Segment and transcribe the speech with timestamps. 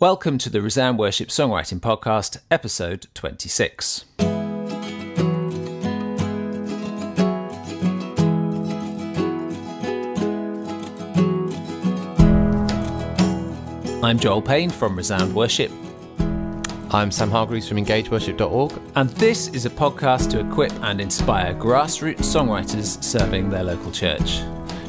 [0.00, 4.04] Welcome to the Resound Worship Songwriting Podcast, episode 26.
[14.04, 15.72] I'm Joel Payne from Resound Worship,
[16.92, 18.80] I'm Sam Hargreaves from EngageWorship.org.
[18.94, 24.42] and this is a podcast to equip and inspire grassroots songwriters serving their local church.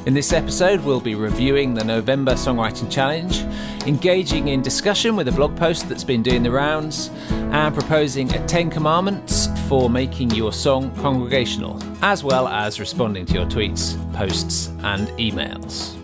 [0.09, 3.41] In this episode, we'll be reviewing the November Songwriting Challenge,
[3.87, 8.43] engaging in discussion with a blog post that's been doing the rounds, and proposing a
[8.47, 14.69] 10 commandments for making your song congregational, as well as responding to your tweets, posts,
[14.81, 15.95] and emails.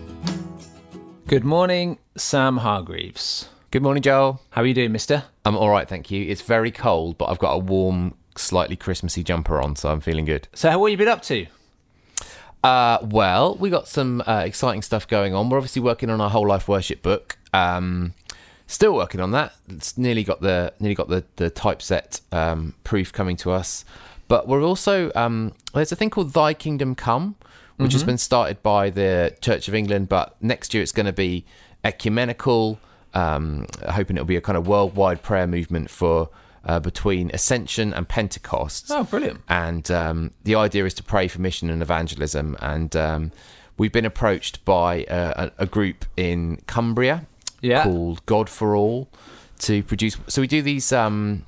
[1.26, 3.48] Good morning, Sam Hargreaves.
[3.72, 4.40] Good morning, Joel.
[4.50, 5.24] How are you doing, mister?
[5.44, 6.30] I'm all right, thank you.
[6.30, 10.26] It's very cold, but I've got a warm, slightly Christmassy jumper on, so I'm feeling
[10.26, 10.46] good.
[10.54, 11.46] So, what have you been up to?
[12.66, 15.48] Uh, well, we got some uh, exciting stuff going on.
[15.48, 17.38] We're obviously working on our whole life worship book.
[17.54, 18.12] Um,
[18.66, 19.52] still working on that.
[19.68, 23.84] It's nearly got the nearly got the the typeset um, proof coming to us.
[24.26, 27.36] But we're also um, there's a thing called Thy Kingdom Come,
[27.76, 30.08] which has been started by the Church of England.
[30.08, 31.44] But next year it's going to be
[31.84, 32.80] ecumenical.
[33.14, 36.30] Um, hoping it'll be a kind of worldwide prayer movement for
[36.66, 39.40] uh, between Ascension and Pentecost Oh, brilliant.
[39.48, 42.56] and um, the idea is to pray for mission and evangelism.
[42.60, 43.32] And um,
[43.78, 47.26] we've been approached by a, a group in Cumbria
[47.62, 47.84] Yeah.
[47.84, 49.08] called God for All
[49.60, 50.18] to produce.
[50.26, 51.44] So we do these um,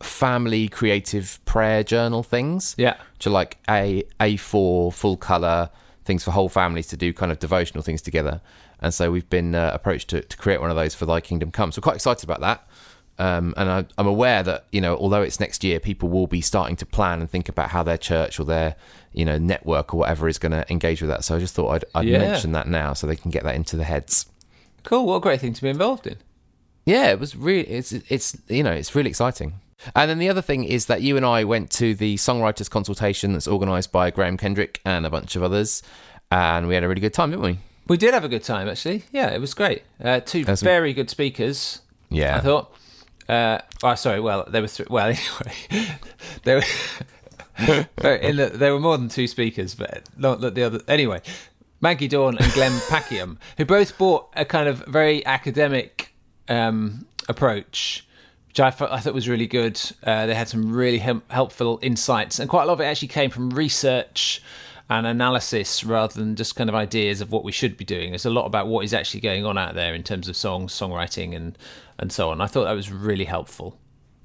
[0.00, 2.96] family creative prayer journal things, Yeah.
[3.14, 5.70] which are like a A4 full color
[6.04, 8.40] things for whole families to do kind of devotional things together.
[8.80, 11.50] And so we've been uh, approached to, to create one of those for Thy Kingdom
[11.50, 11.72] Come.
[11.72, 12.68] So we're quite excited about that.
[13.18, 16.40] Um, and I, I'm aware that you know, although it's next year, people will be
[16.40, 18.76] starting to plan and think about how their church or their
[19.12, 21.24] you know network or whatever is going to engage with that.
[21.24, 22.18] So I just thought I'd, I'd Yeah.
[22.18, 24.26] mention that now so they can get that into their heads.
[24.84, 25.06] Cool.
[25.06, 26.16] What a great thing to be involved in.
[26.84, 29.54] Yeah, it was really it's it's you know it's really exciting.
[29.94, 33.32] And then the other thing is that you and I went to the songwriters consultation
[33.34, 35.82] that's organised by Graham Kendrick and a bunch of others,
[36.30, 37.58] and we had a really good time, didn't we?
[37.88, 39.04] We did have a good time, actually.
[39.12, 39.82] Yeah, it was great.
[40.02, 41.80] Uh, two That's- very good speakers.
[42.08, 42.72] Yeah, I thought.
[43.28, 44.20] Uh, oh, sorry.
[44.20, 44.68] Well, there were.
[44.88, 45.06] Well,
[45.70, 45.88] anyway,
[46.44, 46.62] there were
[48.04, 50.80] in the, there were more than two speakers, but not that the other.
[50.88, 51.22] Anyway,
[51.80, 56.14] Maggie Dawn and Glenn Packiam, who both brought a kind of very academic
[56.48, 58.06] um, approach,
[58.48, 59.80] which I thought, I thought was really good.
[60.02, 63.08] Uh, they had some really help, helpful insights, and quite a lot of it actually
[63.08, 64.42] came from research
[64.88, 68.10] and analysis rather than just kind of ideas of what we should be doing.
[68.10, 70.72] There's a lot about what is actually going on out there in terms of songs,
[70.72, 71.58] songwriting, and
[71.98, 72.40] and so on.
[72.40, 73.78] I thought that was really helpful.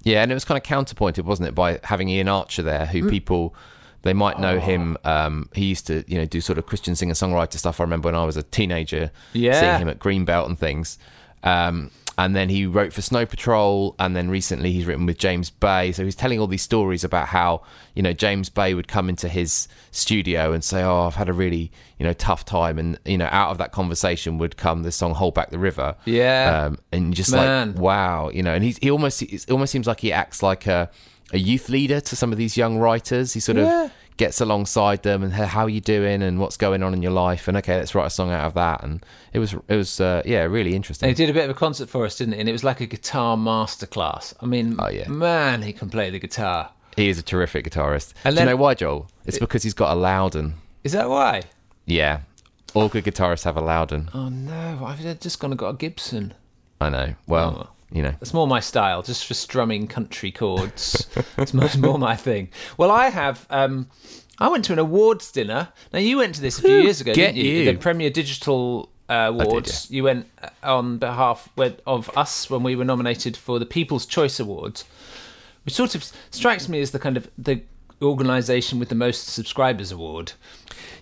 [0.03, 2.89] yeah, and it was kind of counterpointed, wasn't it, by having Iain Archer there, Mm.
[2.89, 3.55] who people
[4.03, 4.59] they might know Oh.
[4.59, 4.97] him.
[5.03, 7.79] Um, he used to you know do sort of Christian singer songwriter stuff.
[7.79, 9.59] I remember when I was a teenager, Yeah.
[9.59, 10.97] seeing him at Greenbelt and things.
[11.43, 15.49] Um, and then he wrote for Snow Patrol, and then recently he's written with James
[15.49, 15.91] Bay.
[15.91, 17.63] So he's telling all these stories about how
[17.95, 21.33] you know James Bay would come into his studio and say, "Oh, I've had a
[21.33, 24.91] really you know tough time," and you know out of that conversation would come the
[24.91, 26.65] song "Hold Back the River." Yeah.
[26.67, 27.73] um, and just Man.
[27.73, 30.67] like wow, you know, and he's he almost it almost seems like he acts like
[30.67, 30.89] a
[31.33, 33.33] a youth leader to some of these young writers.
[33.33, 33.85] He sort Yeah.
[33.85, 33.91] of
[34.25, 37.47] gets alongside them and how are you doing and what's going on in your life
[37.47, 40.21] and okay let's write a song out of that and it was it was uh,
[40.25, 42.39] yeah really interesting And he did a bit of a concert for us, didn't he?
[42.39, 44.33] And it was like a guitar masterclass.
[44.41, 45.07] I mean, Oh, yeah.
[45.09, 46.69] man, he can play the guitar.
[46.95, 49.91] he is a terrific guitarist And do you know why Joel it's because he's got
[49.95, 50.47] a Lowden
[50.83, 51.41] Is that why?
[51.85, 52.19] yeah
[52.73, 56.33] all good guitarists have a Lowden Oh no, I've just gone and got a Gibson.
[56.79, 57.69] I know well Oh.
[57.91, 61.07] You know That's more my style, just for strumming country chords.
[61.37, 62.49] it's much more my thing.
[62.77, 63.45] Well, I have.
[63.49, 63.87] Um,
[64.39, 65.69] I went to an awards dinner.
[65.93, 67.43] Now you went to this a few years ago, didn't you?
[67.43, 67.71] you.
[67.71, 69.91] The Premier Digital uh, Awards.
[69.91, 71.49] You went uh, on behalf
[71.85, 74.85] of us when we were nominated for the People's Choice Awards,
[75.65, 77.61] which sort of strikes me as the kind of the
[78.01, 80.33] organisation with the most subscribers award.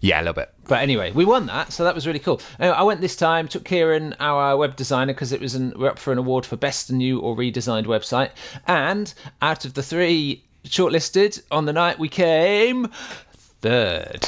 [0.02, 2.42] yeah a little bit But anyway, we won that, so that was really cool.
[2.60, 5.90] Anyway, I went this time, took Kieran, our web designer, because it was an, we're
[5.90, 8.32] up for an award for best new or redesigned website.
[8.68, 12.88] And out of the three shortlisted on the night, we came
[13.34, 14.28] third.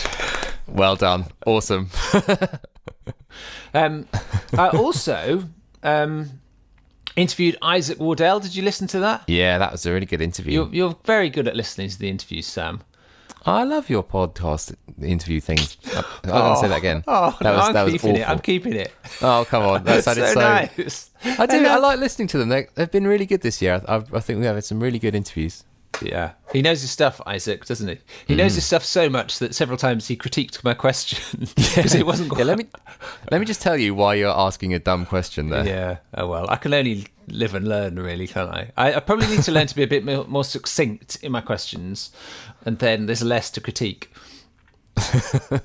[0.67, 1.89] well done awesome
[3.73, 4.07] Um,
[4.57, 5.45] I also
[5.83, 6.40] um,
[7.15, 8.39] interviewed Isaac Wardell.
[8.39, 9.23] Did you listen to that?
[9.27, 12.09] yeah that was a really good interview You're, you're very good at listening to the
[12.09, 12.81] interviews, Sam.
[13.45, 17.57] I love your podcast interview things I'm gonna say that again Oh, oh that no,
[17.57, 18.29] was I'm that was keeping it.
[18.29, 18.93] I'm keeping it.
[19.21, 20.39] Oh come on, that sounded so, so.
[20.39, 21.09] nice.
[21.23, 21.65] I do.
[21.65, 22.49] I um, like listening to them.
[22.49, 23.81] They, they've been really good this year.
[23.87, 25.63] I, I think we have had some really good interviews.
[26.01, 27.97] Yeah, he knows his stuff, Isaac, doesn't he?
[28.27, 28.37] He Mm.
[28.37, 31.19] knows his stuff so much that several times he critiqued my question
[31.55, 32.31] because it wasn't.
[32.37, 32.65] Yeah, let me
[33.31, 35.65] let me just tell you why you're asking a dumb question there.
[35.65, 35.97] Yeah.
[36.15, 38.71] Oh well, I can only live and learn, really, can't I?
[38.77, 41.41] I, I probably need to learn to be a bit more, more succinct in my
[41.41, 42.11] questions,
[42.65, 44.11] and then there's less to critique.
[44.97, 45.59] Oh,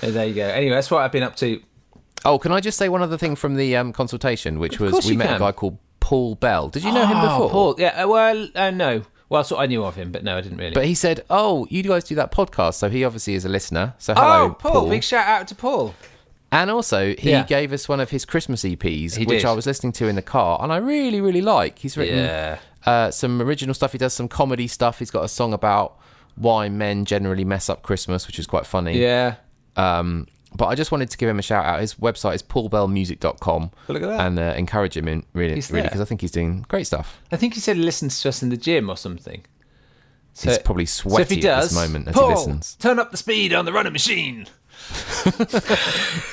[0.00, 0.46] there you go.
[0.46, 1.62] Anyway, that's what I've been up to.
[2.24, 5.06] Oh, can I just say one other thing from the um, consultation, which Of was
[5.06, 5.36] we met can.
[5.36, 6.68] a guy called Paul Bell.
[6.68, 7.50] Did you know him Oh, before?
[7.50, 7.74] Paul.
[7.78, 8.02] Yeah.
[8.04, 9.02] uh, Well, uh, no.
[9.28, 10.74] Well, so I knew of him, but no, I didn't really.
[10.74, 13.94] But he said, "Oh, you guys do that podcast." So he obviously is a listener.
[13.98, 15.94] So hello, oh, Paul, Big shout out to Paul.
[16.52, 17.42] And also, he Yeah.
[17.42, 19.44] gave us one of his Christmas EPs, He which did.
[19.46, 21.80] I was listening to in the car, and I really, really like.
[21.80, 22.58] He's written Yeah.
[22.86, 23.90] uh, some original stuff.
[23.92, 25.00] He does some comedy stuff.
[25.00, 25.98] He's got a song about
[26.36, 28.96] why men generally mess up Christmas, which is quite funny.
[29.00, 29.34] Yeah.
[29.76, 31.80] Um, but I just wanted to give him a shout out.
[31.80, 33.70] His website is paulbellmusic.com.
[33.88, 34.20] Look at that.
[34.20, 37.20] And uh, encourage him in really, He's really, because I think he's doing great stuff.
[37.32, 39.44] I think he said he listens to us in the gym or something.
[40.32, 42.74] So, he's probably so sweaty if he at this moment as Paul, he listens.
[42.76, 44.46] turn up the speed on the running machine.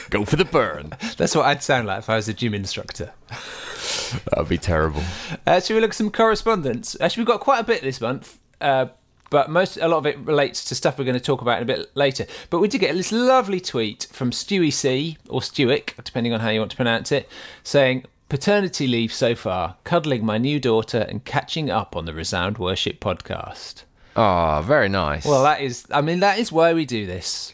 [0.10, 0.92] Go for the burn.
[1.18, 3.14] That's what I'd sound like if I was a gym instructor.
[3.30, 5.02] that would be terrible.
[5.48, 6.98] Uh, should we look at some correspondence?
[7.00, 8.88] Actually, we've got quite a bit this month, uh,
[9.34, 11.64] but most a lot of it relates to stuff we're going to talk about in
[11.64, 12.28] a bit later.
[12.52, 16.50] But we did get this lovely tweet from Stewie C or Stewick, depending on how
[16.50, 17.28] you want to pronounce it,
[17.64, 18.06] saying.
[18.30, 23.00] Paternity leave so far, cuddling my new daughter and catching up on the Resound Worship
[23.00, 23.84] podcast.
[24.16, 25.24] Oh, very nice.
[25.24, 27.54] Well, that is, I mean, that is why we do this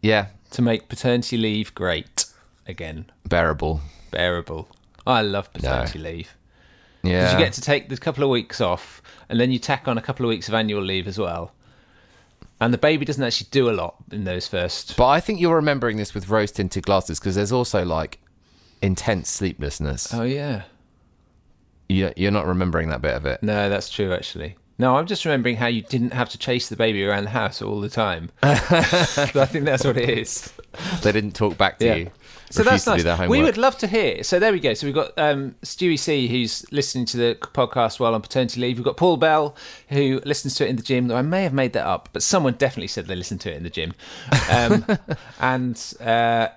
[0.00, 2.26] yeah, to make paternity leave great
[2.68, 3.80] again, bearable.
[4.12, 4.68] bearable.
[5.04, 6.36] I love paternity leave.
[7.02, 7.20] Yeah.
[7.22, 9.98] Because you get to take the couple of weeks off, and then you tack on
[9.98, 11.52] a couple of weeks of annual leave as well.
[12.60, 14.96] And the baby doesn't actually do a lot in those first.
[14.96, 18.20] But I think you're remembering this with rose tinted glasses because there's also like
[18.80, 20.14] intense sleeplessness.
[20.14, 20.62] Oh yeah,
[21.88, 23.42] You, you're not remembering that bit of it.
[23.42, 24.56] no, that's true actually.
[24.78, 27.62] No, I'm just remembering how you didn't have to chase the baby around the house
[27.62, 28.30] all the time.
[28.42, 28.56] I
[29.46, 30.52] think that's what it is.
[31.02, 31.94] They didn't talk back to Yeah.
[31.96, 32.10] you.
[32.52, 33.28] So that's nice.
[33.28, 34.22] We would love to hear.
[34.22, 34.74] So there we go.
[34.74, 38.76] So we've got um, Stewie C, who's listening to the podcast while on paternity leave.
[38.76, 39.56] We've got Paul Bell,
[39.88, 41.08] who listens to it in the gym.
[41.08, 43.56] Though I may have made that up, but someone definitely said they listened to it
[43.56, 43.94] in the gym.
[44.50, 44.84] Um,
[45.40, 46.48] and uh,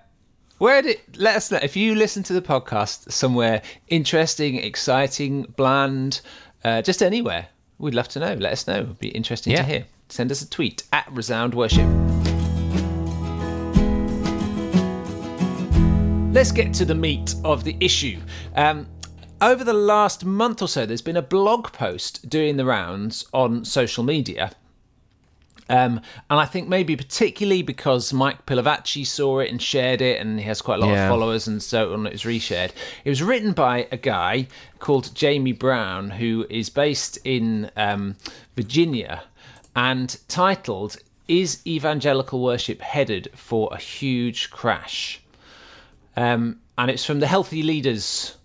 [0.58, 6.22] where did let us know if you listen to the podcast somewhere interesting, exciting, bland,
[6.64, 7.48] uh, just anywhere.
[7.78, 8.34] We'd love to know.
[8.34, 8.76] Let us know.
[8.82, 9.60] It'd be interesting Yeah.
[9.62, 9.86] to hear.
[10.10, 11.88] Send us a tweet at Resound Worship.
[16.36, 18.20] Let's get to the meat of the issue.
[18.58, 18.88] Um,
[19.42, 23.64] over the last month or so, there's been a blog post doing the rounds on
[23.64, 24.52] social media.
[25.70, 30.38] Um, and I think maybe particularly because Mike Pilavachi saw it and shared it, and
[30.38, 31.06] he has quite a lot Yeah.
[31.06, 32.06] of followers, and so on.
[32.06, 32.72] It was reshared.
[33.06, 34.48] It was written by a guy
[34.80, 38.18] called Jamie Brown, who is based in um,
[38.58, 39.24] Virginia,
[39.74, 40.98] and titled
[41.30, 45.22] "Is Evangelical Worship Headed for a Huge Crash?"
[46.16, 48.38] Um, and it's from the Healthy Leaders,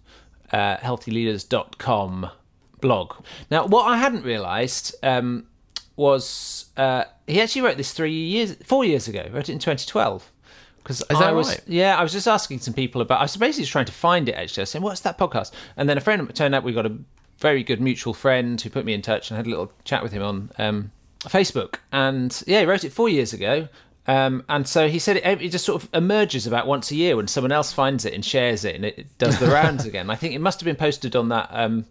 [0.52, 2.30] uh, healthyleaders.com
[2.80, 3.14] blog.
[3.50, 5.46] Now, what I hadn't realised um,
[5.96, 9.28] was uh, he actually wrote this three years, four years ago.
[9.32, 10.32] Wrote it in 2012.
[10.78, 11.60] Because I was, right?
[11.66, 13.18] yeah, I was just asking some people about.
[13.20, 14.32] I was basically just trying to find it.
[14.32, 16.86] Actually, I was saying, "What's that podcast?" And then a friend turned out we got
[16.86, 16.96] a
[17.38, 20.12] very good mutual friend who put me in touch and had a little chat with
[20.12, 20.90] him on um,
[21.24, 21.76] Facebook.
[21.92, 23.68] And yeah, he wrote it four years ago.
[24.10, 27.14] Um, and so he said it, it just sort of emerges about once a year
[27.16, 30.10] when someone else finds it and shares it, and it does the rounds again.
[30.10, 31.84] I think it must have been posted on that um,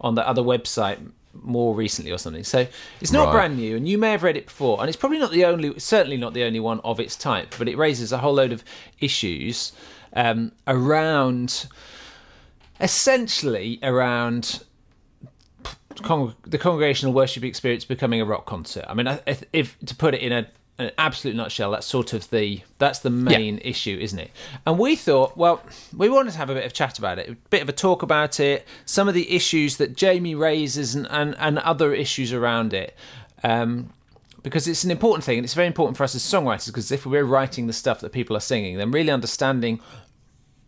[0.00, 0.98] on that other website
[1.42, 2.44] more recently or something.
[2.44, 2.58] So
[3.00, 3.32] it's not Right.
[3.32, 5.76] brand new, and you may have read it before, and it's probably not the only,
[5.80, 8.62] certainly not the only one of its type, but it raises a whole load of
[9.00, 9.72] issues
[10.12, 11.66] um, around,
[12.80, 14.62] essentially around
[16.46, 18.84] the congregational worship experience becoming a rock concert.
[18.88, 20.46] I mean, if, if to put it in a
[20.78, 24.30] an absolute nutshell, that's sort of the that's the main issue, isn't it?
[24.66, 25.62] And we thought, well,
[25.96, 28.02] we wanted to have a bit of chat about it, a bit of a talk
[28.02, 32.74] about it, some of the issues that Jamie raises, and and, and other issues around
[32.74, 32.96] it.
[33.42, 33.90] Um,
[34.42, 36.66] because it's an important thing, and it's very important for us as songwriters.
[36.66, 39.80] Because if we're writing the stuff that people are singing, then really understanding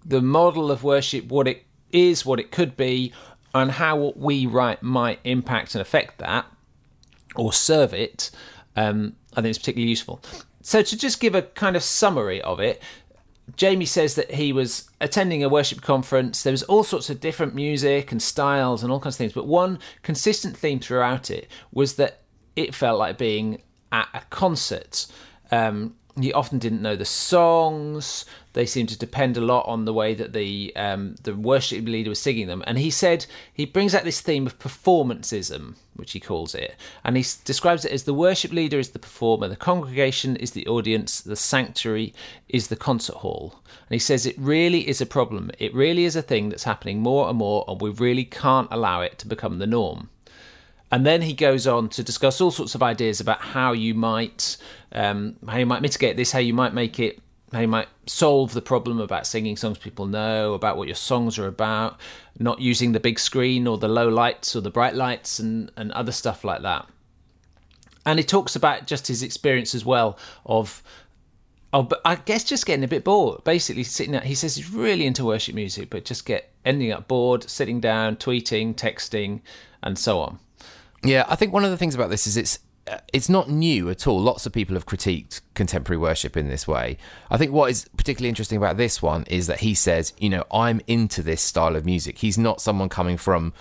[0.04, 3.12] the model of worship, what it is, what it could be,
[3.54, 6.46] and how what we write might impact and affect that
[7.34, 8.30] or serve it,
[8.76, 10.20] um, I think it's particularly useful.
[10.62, 12.82] So, to just give a kind of summary of it,
[13.54, 16.42] Jamie says that he was attending a worship conference.
[16.42, 19.46] There was all sorts of different music and styles and all kinds of things, but
[19.46, 22.22] one consistent theme throughout it was that
[22.56, 23.62] it felt like being
[23.92, 25.06] at a concert.
[25.52, 28.24] Um, he often didn't know the songs.
[28.54, 32.08] They seemed to depend a lot on the way that the um, the worship leader
[32.08, 32.64] was singing them.
[32.66, 37.16] And he said he brings out this theme of performanceism, which he calls it, and
[37.16, 41.20] he describes it as the worship leader is the performer, the congregation is the audience,
[41.20, 42.14] the sanctuary
[42.48, 43.60] is the concert hall.
[43.66, 45.50] And he says it really is a problem.
[45.58, 49.02] It really is a thing that's happening more and more, and we really can't allow
[49.02, 50.08] it to become the norm.
[50.92, 54.56] And then he goes on to discuss all sorts of ideas about how you might
[54.92, 57.20] um, how you might mitigate this, how you might make it,
[57.52, 61.38] how you might solve the problem about singing songs people know, about what your songs
[61.38, 61.98] are about,
[62.38, 65.90] not using the big screen or the low lights or the bright lights and, and
[65.92, 66.86] other stuff like that.
[68.04, 70.82] And he talks about just his experience as well of
[71.72, 73.44] Oh, but I guess just getting a bit bored.
[73.44, 77.06] Basically, sitting there, he says he's really into worship music, but just get ending up
[77.06, 79.42] bored, sitting down, tweeting, texting,
[79.82, 80.38] and so on.
[81.02, 82.58] Yeah, I think one of the things about this is it's
[82.90, 84.20] uh, it's not new at all.
[84.20, 86.98] Lots of people have critiqued contemporary worship in this way.
[87.30, 90.44] I think what is particularly interesting about this one is that he says, you know,
[90.52, 92.18] I'm into this style of music.
[92.18, 93.52] He's not someone coming from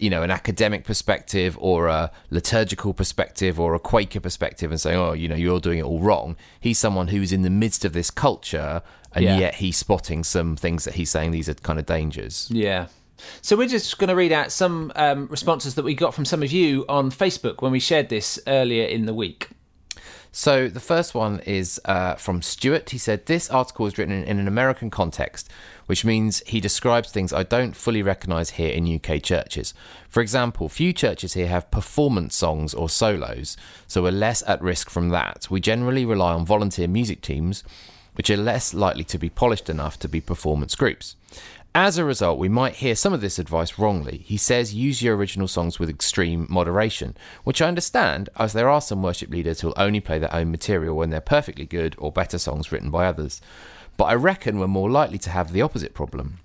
[0.00, 4.96] you know an academic perspective or a liturgical perspective or a quaker perspective and saying
[4.96, 7.92] oh you know you're doing it all wrong he's someone who's in the midst of
[7.94, 8.80] this culture
[9.12, 9.38] and Yeah.
[9.38, 12.86] yet he's spotting some things that he's saying these are kind of dangers Yeah.
[13.42, 16.42] So we're just going to read out some um, responses that we got from some
[16.42, 19.48] of you on Facebook when we shared this earlier in the week.
[20.30, 22.90] So the first one is uh, from Stuart.
[22.90, 25.50] He said, This article is written in, in an American context,
[25.86, 29.72] which means he describes things I don't fully recognise here in UK churches.
[30.08, 33.56] For example, few churches here have performance songs or solos,
[33.86, 35.48] so we're less at risk from that.
[35.50, 37.64] We generally rely on volunteer music teams,
[38.14, 41.16] which are less likely to be polished enough to be performance groups.
[41.80, 44.24] As a result, we might hear some of this advice wrongly.
[44.26, 48.80] He says use your original songs with extreme moderation, which I understand, as there are
[48.80, 52.36] some worship leaders who'll only play their own material when they're perfectly good or better
[52.36, 53.40] songs written by others.
[53.96, 56.40] But I reckon we're more likely to have the opposite problem.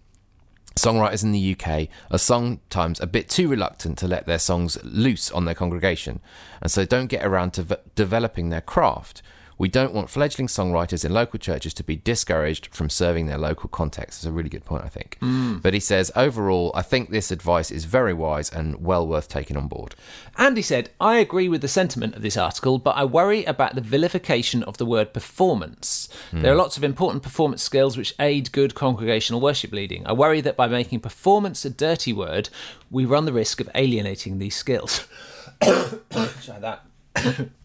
[0.75, 5.31] Songwriters in the UK are sometimes a bit too reluctant to let their songs loose
[5.31, 6.19] on their congregation,
[6.61, 9.23] and so don't get around to v- developing their craft.
[9.57, 13.69] We don't want fledgling songwriters in local churches to be discouraged from serving their local
[13.69, 14.19] context.
[14.19, 15.17] It's a really good point, I think.
[15.21, 15.61] Mm.
[15.61, 19.57] But he says, overall, I think this advice is very wise and well worth taking
[19.57, 19.95] on board.
[20.37, 23.81] Andy said, I agree with the sentiment of this article, but I worry about the
[23.81, 26.09] vilification of the word performance.
[26.31, 26.41] Hmm.
[26.41, 30.05] There are lots of important performance skills which aid good congregational worship leading.
[30.05, 32.49] I worry that by making performance a dirty word,
[32.89, 35.07] we run the risk of alienating these skills.
[35.61, 36.85] Try that.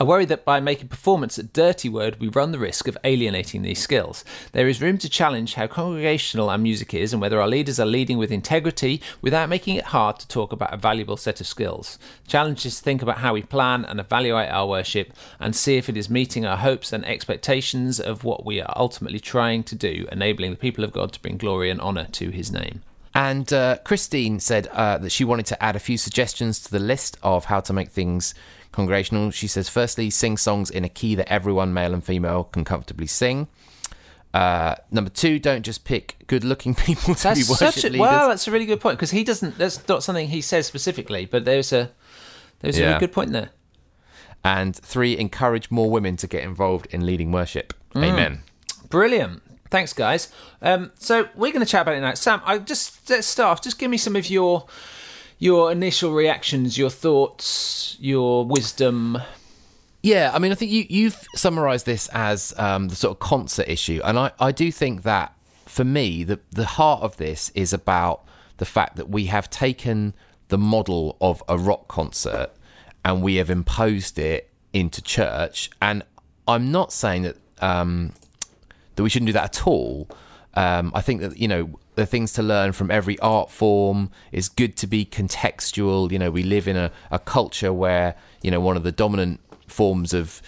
[0.00, 3.60] I worry that by making performance a dirty word, we run the risk of alienating
[3.60, 4.24] these skills.
[4.52, 7.86] There is room to challenge how congregational our music is and whether our leaders are
[7.86, 11.98] leading with integrity without making it hard to talk about a valuable set of skills.
[12.26, 15.90] Challenge is to think about how we plan and evaluate our worship and see if
[15.90, 20.08] it is meeting our hopes and expectations of what we are ultimately trying to do,
[20.10, 22.80] enabling the people of God to bring glory and honour to his name.
[23.14, 26.78] And uh, Christine said uh, that she wanted to add a few suggestions to the
[26.78, 28.34] list of how to make things
[28.72, 29.30] congregational.
[29.30, 33.06] She says, firstly, sing songs in a key that everyone, male and female, can comfortably
[33.06, 33.48] sing.
[34.34, 38.00] Uh, number two, don't just pick good-looking people to be worship a leaders.
[38.00, 38.28] well.
[38.28, 39.58] That's a really good point because he doesn't.
[39.58, 41.90] That's not something he says specifically, but there's a
[42.60, 43.50] there's a really good point there.
[44.44, 47.74] And three, encourage more women to get involved in leading worship.
[47.94, 48.04] Mm.
[48.04, 48.42] Amen.
[48.88, 49.42] Brilliant.
[49.70, 50.28] Thanks, guys.
[50.60, 52.14] Um, so we're going to chat about it now.
[52.14, 53.52] Sam, I just let's start.
[53.52, 53.62] off.
[53.62, 54.66] Just give me some of your
[55.42, 59.18] your initial reactions, your thoughts, your wisdom.
[60.00, 63.66] Yeah, I mean, I think you, you've summarised this as um, the sort of concert
[63.68, 65.34] issue, and I, I do think that
[65.66, 68.24] for me, the the heart of this is about
[68.58, 70.14] the fact that we have taken
[70.46, 72.50] the model of a rock concert
[73.04, 75.70] and we have imposed it into church.
[75.80, 76.04] And
[76.46, 78.12] I'm not saying that um,
[78.94, 80.08] that we shouldn't do that at all.
[80.54, 84.48] Um, I think that you know the things to learn from every art form is
[84.48, 86.10] good to be contextual.
[86.10, 89.40] You know, we live in a, a culture where you know one of the dominant
[89.66, 90.40] forms of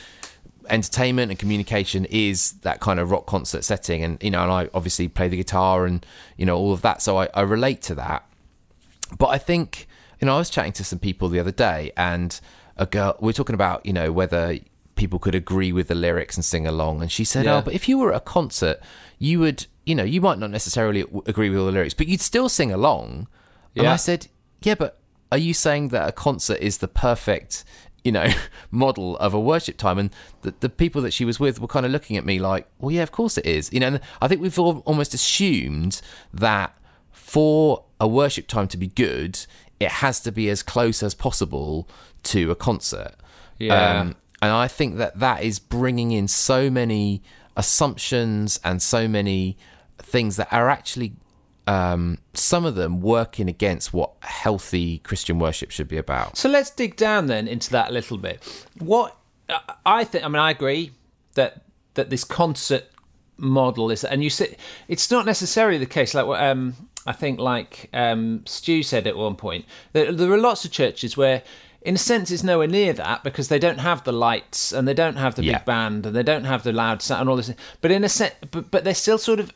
[0.71, 4.69] entertainment and communication is that kind of rock concert setting, and you know, and I
[4.75, 6.05] obviously play the guitar and
[6.37, 8.27] you know all of that, so I, I relate to that.
[9.19, 9.87] But I think
[10.21, 12.39] you know I was chatting to some people the other day, and
[12.77, 14.59] a girl we are talking about you know whether
[14.97, 17.57] people could agree with the lyrics and sing along, and she said, oh, Yeah.
[17.59, 18.79] "Oh, but if you were at a concert,
[19.19, 22.07] you would you know you might not necessarily w- agree with all the lyrics, but
[22.09, 23.29] you'd still sing along."
[23.77, 23.93] And Yeah.
[23.93, 24.29] I said,
[24.63, 24.99] "Yeah, but
[25.33, 27.65] are you saying that a concert is the perfect?"
[28.05, 28.27] You know,
[28.71, 30.11] model of a worship time, and
[30.43, 32.91] the, the people that she was with were kind of looking at me like, "Well,
[32.91, 36.01] yeah, of course it is." You know, and I think we've all almost assumed
[36.33, 36.77] that
[37.13, 39.45] for a worship time to be good,
[39.81, 41.89] it has to be as close as possible
[42.25, 43.15] to a concert.
[43.59, 44.01] Yeah.
[44.01, 47.23] Um, and I think that that is bringing in so many
[47.57, 49.57] assumptions and so many
[50.05, 51.13] things that are actually
[51.67, 56.37] um, some of them working against what healthy Christian worship should be about.
[56.37, 58.43] So let's dig down then into that a little bit.
[58.79, 59.17] What
[59.87, 60.93] I think, I mean, I agree
[61.35, 61.63] that
[61.95, 62.85] that this concert
[63.37, 64.57] model is, and you say
[64.89, 66.13] it's not necessarily the case.
[66.15, 66.75] Like um,
[67.07, 71.17] I think, like um, Stu said at one point, there, there are lots of churches
[71.17, 71.43] where
[71.83, 74.95] in a sense it's nowhere near that because they don't have the lights and they
[74.95, 75.59] don't have the Yeah.
[75.59, 78.09] big band and they don't have the loud sound and all this but in a
[78.09, 79.53] sense but, but they're still sort of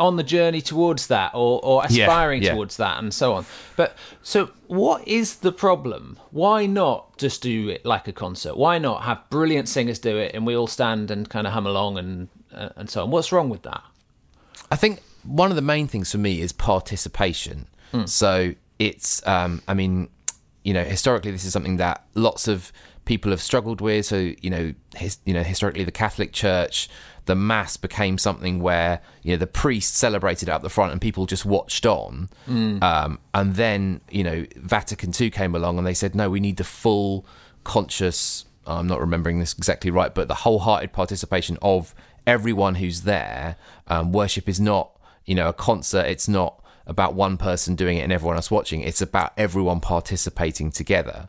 [0.00, 2.52] on the journey towards that or, or aspiring yeah.
[2.52, 3.46] towards that and so on
[3.76, 8.76] but so what is the problem why not just do it like a concert why
[8.76, 11.96] not have brilliant singers do it and we all stand and kind of hum along
[11.96, 13.82] and uh, and so on what's wrong with that
[14.70, 17.66] I think one of the main things for me is participation.
[18.06, 20.08] So it's, um, I mean,
[20.64, 22.72] you know, historically, this is something that lots of
[23.04, 24.06] people have struggled with.
[24.06, 26.88] So you know, his, you know, historically, the Catholic Church,
[27.26, 31.26] the Mass became something where you know the priest celebrated up the front and people
[31.26, 32.28] just watched on.
[32.82, 36.56] Um, and then you know, Vatican II came along and they said, no, we need
[36.56, 37.26] the full
[37.64, 38.44] conscious.
[38.66, 41.94] I'm not remembering this exactly right, but the wholehearted participation of
[42.26, 43.56] everyone who's there.
[43.88, 44.90] Um, worship is not,
[45.26, 46.06] you know, a concert.
[46.06, 48.80] It's not about one person doing it and everyone else watching.
[48.80, 51.28] It's about everyone participating together.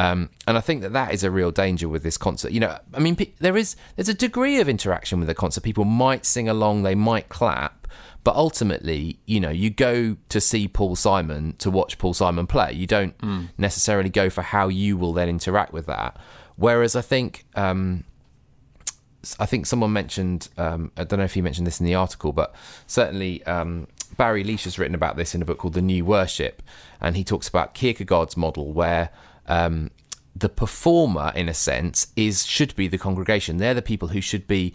[0.00, 2.52] Um, and I think that that is a real danger with this concert.
[2.52, 5.62] You know, I mean, there is there's a degree of interaction with a concert.
[5.62, 7.86] People might sing along, they might clap,
[8.24, 12.72] but ultimately, you know, you go to see Paul Simon to watch Paul Simon play.
[12.72, 13.14] You don't
[13.58, 16.16] necessarily go for how you will then interact with that.
[16.56, 18.04] Whereas I think um,
[19.38, 22.32] I think someone mentioned, um, I don't know if he mentioned this in the article,
[22.32, 22.54] but
[22.86, 26.62] certainly um, Barry Liesch has written about this in a book called The New Worship.
[27.00, 29.10] And he talks about Kierkegaard's model where
[29.46, 29.90] um,
[30.34, 33.56] the performer, in a sense, is should be the congregation.
[33.56, 34.74] They're the people who should be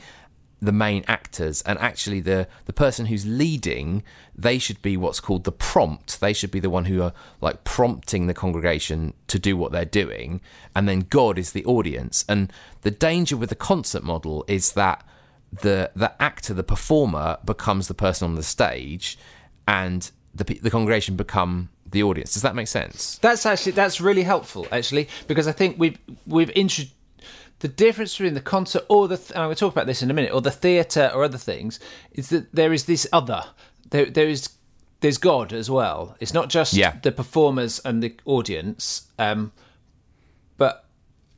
[0.62, 1.62] the main actors.
[1.64, 4.04] And actually the the person who's leading
[4.36, 6.20] they should be what's called the prompt.
[6.20, 9.86] They should be the one who are like prompting the congregation to do what they're
[9.86, 10.42] doing.
[10.76, 12.26] And then god is the audience.
[12.28, 15.06] And the danger with the concert model is that
[15.62, 19.18] the the actor the performer becomes the person on the stage
[19.68, 24.24] and the the congregation become the audience does that make sense That's actually that's really
[24.24, 26.94] helpful actually because I think we've we've introduced
[27.60, 30.14] the difference between the concert or the th- and we'll talk about this in a
[30.14, 31.80] minute or the theatre or other things
[32.12, 33.44] is that there is this other
[33.92, 34.50] there there is
[35.02, 36.16] there's God as well.
[36.20, 36.96] It's not just Yeah.
[37.04, 39.52] the performers and the audience, um,
[40.58, 40.86] but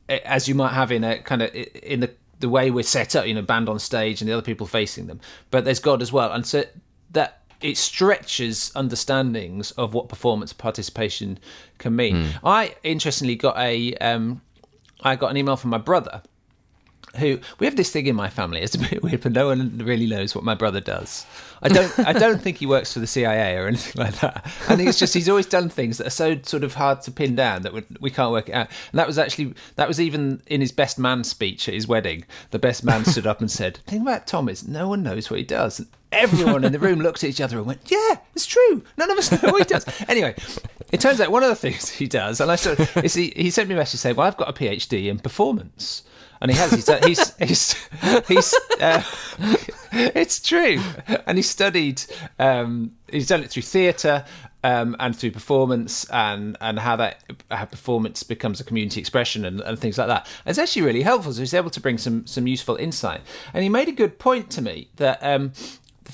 [0.08, 3.26] as you might have in a kind of in the the way we're set up,
[3.26, 5.20] you know, band on stage and the other people facing them.
[5.50, 6.64] But there's God as well, and so
[7.10, 11.38] that it stretches understandings of what performance participation
[11.78, 12.28] can mean.
[12.44, 14.42] I interestingly got a um,
[15.02, 16.22] I got an email from my brother
[17.16, 18.60] who we have this thing in my family.
[18.60, 21.26] It's a bit weird, but no one really knows what my brother does.
[21.62, 21.98] I don't.
[22.00, 24.44] I don't think he works for the CIA or anything like that.
[24.68, 27.10] I think it's just he's always done things that are so sort of hard to
[27.10, 28.68] pin down that we, we can't work it out.
[28.92, 32.24] And that was actually that was even in his best man speech at his wedding.
[32.50, 35.30] The best man stood up and said, "The thing about Tom is no one knows
[35.30, 38.46] what he does." Everyone in the room looked at each other and went, "Yeah, it's
[38.46, 38.82] true.
[38.96, 40.34] None of us know what he does." Anyway,
[40.90, 42.54] it turns out one of the things he does, and I
[43.02, 46.04] is he, he sent me a message saying, "Well, I've got a PhD in performance."
[46.40, 46.70] And he has.
[46.70, 47.88] He's he's he's,
[48.28, 49.02] he's uh,
[49.92, 50.80] it's true.
[51.26, 52.02] And he studied.
[52.38, 54.24] Um, he's done it through theatre
[54.62, 59.60] um, and through performance, and and how that how performance becomes a community expression and,
[59.60, 60.28] and things like that.
[60.44, 61.32] And it's actually really helpful.
[61.32, 63.20] So he's able to bring some some useful insight.
[63.52, 65.52] And he made a good point to me that um,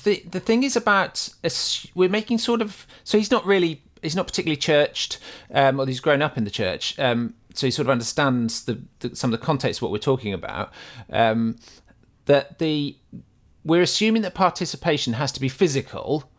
[0.03, 2.85] the the thing is about ass- we're making sort of.
[3.03, 3.81] So he's not really.
[4.01, 5.17] He's not particularly churched,
[5.51, 6.99] um, or he's grown up in the church.
[6.99, 9.97] Um, so he sort of understands the, the some of the context of what we're
[9.97, 10.71] talking about.
[11.09, 11.55] Um,
[12.25, 12.97] that the
[13.63, 16.29] we're assuming that participation has to be physical,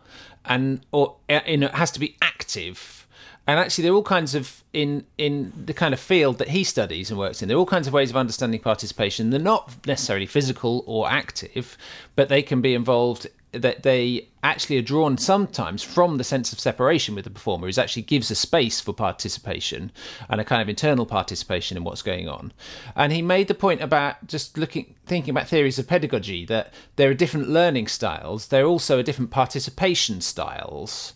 [0.45, 3.07] and or uh, in it has to be active.
[3.49, 6.65] And actually, there are all kinds of in in the kind of field that he
[6.65, 7.49] studies and works in.
[7.49, 9.31] There are all kinds of ways of understanding participation.
[9.31, 11.77] They're not necessarily physical or active,
[12.17, 13.27] but they can be involved.
[13.59, 17.81] That they actually are drawn sometimes from the sense of separation with the performer, who
[17.81, 19.91] actually gives a space for participation
[20.29, 22.53] and a kind of internal participation in what's going on.
[22.95, 27.11] And he made the point about just looking, thinking about theories of pedagogy that there
[27.11, 28.49] are different learning styles.
[28.49, 31.15] There are also different participation styles.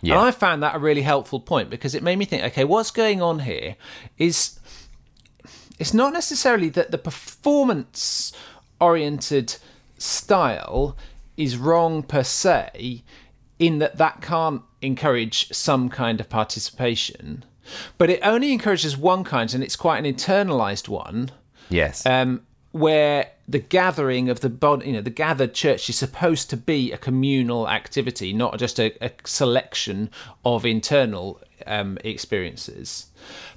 [0.00, 0.14] Yeah.
[0.14, 2.90] And I found that a really helpful point because it made me think, okay, what's
[2.92, 3.76] going on here
[4.16, 4.58] is
[5.78, 8.32] it's not necessarily that the performance
[8.80, 9.56] oriented
[9.98, 10.96] style
[11.38, 13.02] is wrong per se
[13.58, 17.44] in that that can't encourage some kind of participation
[17.96, 21.30] but it only encourages one kind and it's quite an internalized one
[21.70, 22.04] Yes.
[22.06, 26.56] um, where the gathering of the body, you know, the gathered church is supposed to
[26.56, 30.10] be a communal activity, not just a, a selection
[30.44, 33.06] of internal um, experiences.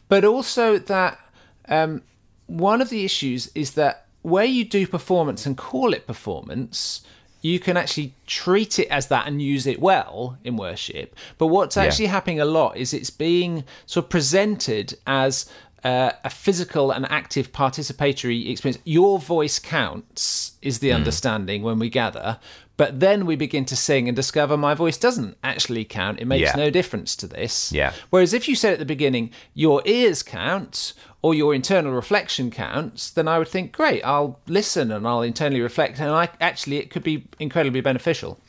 [0.08, 1.20] But also that
[1.68, 2.04] um,
[2.48, 7.02] one of the issues is that where you do performance and call it performance,
[7.42, 11.16] you can actually treat it as that and use it well in worship.
[11.38, 15.50] But what's actually happening a lot is it's being sort of presented as
[15.84, 18.82] uh, a physical and active participatory experience.
[18.86, 22.40] Your voice counts, is the understanding when we gather.
[22.78, 26.20] But then we begin to sing and discover my voice doesn't actually count.
[26.20, 26.56] It makes Yeah.
[26.56, 27.72] no difference to this.
[27.72, 27.94] Yeah.
[28.10, 33.12] Whereas if you said at the beginning, your ears count or your internal reflection counts,
[33.12, 36.00] then I would think, great, I'll listen and I'll internally reflect.
[36.00, 38.40] And I actually, it could be incredibly beneficial.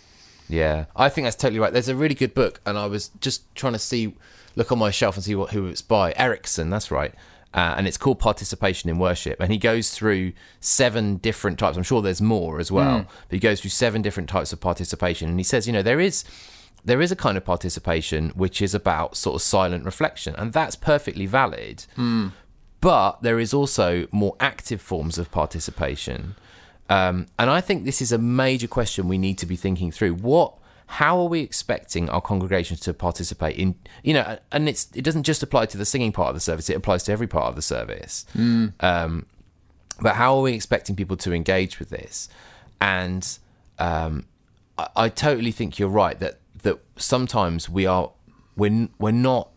[0.49, 1.73] Yeah, I think that's totally right.
[1.73, 4.15] There's a really good book, and I was just trying to see,
[4.57, 6.13] look on my shelf and see what who it's by.
[6.17, 7.15] Erickson, that's right.
[7.55, 9.39] Uh, and it's called Participation in Worship.
[9.39, 11.77] And he goes through seven different types.
[11.77, 15.29] I'm sure there's more as well, but he goes through seven different types of participation.
[15.29, 16.25] And he says, you know, there is
[16.85, 20.77] there is a kind of participation which is about sort of silent reflection, and that's
[20.77, 21.85] perfectly valid.
[22.83, 26.35] But there is also more active forms of participation.
[26.91, 30.15] Um, and I think this is a major question we need to be thinking through.
[30.15, 30.55] What,
[30.87, 33.77] how are we expecting our congregations to participate in?
[34.03, 36.69] You know, and it's it doesn't just apply to the singing part of the service;
[36.69, 38.27] it applies to every part of the service.
[38.81, 39.27] Um,
[40.01, 42.29] but how are we expecting people to engage with this?
[42.81, 43.39] And
[43.79, 44.27] um,
[44.77, 48.11] I, I totally think you're right that that sometimes we are
[48.57, 49.52] we're we're not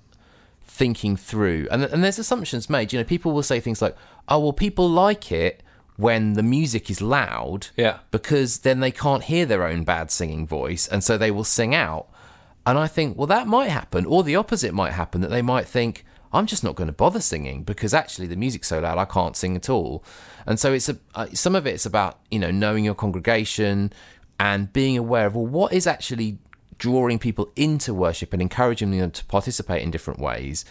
[0.76, 1.68] thinking through.
[1.72, 2.92] And and there's assumptions made.
[2.92, 3.96] You know people will say things like
[4.28, 5.64] oh well people like it
[5.98, 8.00] when the music is loud Yeah.
[8.12, 11.74] because then they can't hear their own bad singing voice and so they will sing
[11.74, 12.08] out.
[12.68, 15.68] And i think well that might happen or the opposite might happen that they might
[15.68, 19.06] think i'm just not going to bother singing because actually the music's so loud i
[19.06, 20.04] can't sing at all.
[20.48, 23.94] And so it's a uh, some of it's about you know knowing your congregation
[24.40, 26.40] and being aware of well what is actually
[26.78, 30.66] drawing people into worship and encouraging them to participate in different ways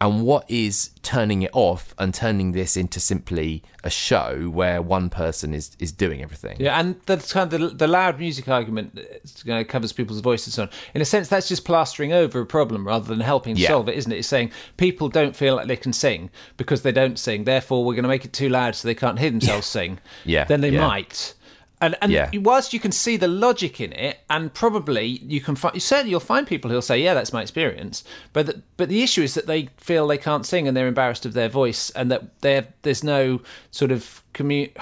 [0.00, 5.10] and what is turning it off and turning this into simply a show where one
[5.10, 8.94] person is is doing everything Yeah, and the kind of the, the loud music argument
[8.94, 10.82] that, you know, covers people's voices and so on.
[10.94, 13.68] In a sense, that's just plastering over a problem rather than helping Yeah.
[13.70, 14.18] solve it, isn't it?
[14.18, 17.42] It's saying people don't feel like they can sing because they don't sing.
[17.42, 19.98] Therefore, we're going to make it too loud so they can't hear themselves sing.
[20.24, 20.86] Yeah, Then they yeah.
[20.86, 21.34] might.
[21.80, 22.30] And and Yeah.
[22.40, 26.20] whilst you can see the logic in it, and probably you can find certainly you'll
[26.20, 29.46] find people who'll say, "Yeah, that's my experience," but the, but the issue is that
[29.46, 33.04] they feel they can't sing and they're embarrassed of their voice, and that they there's
[33.04, 34.72] no sort of commu-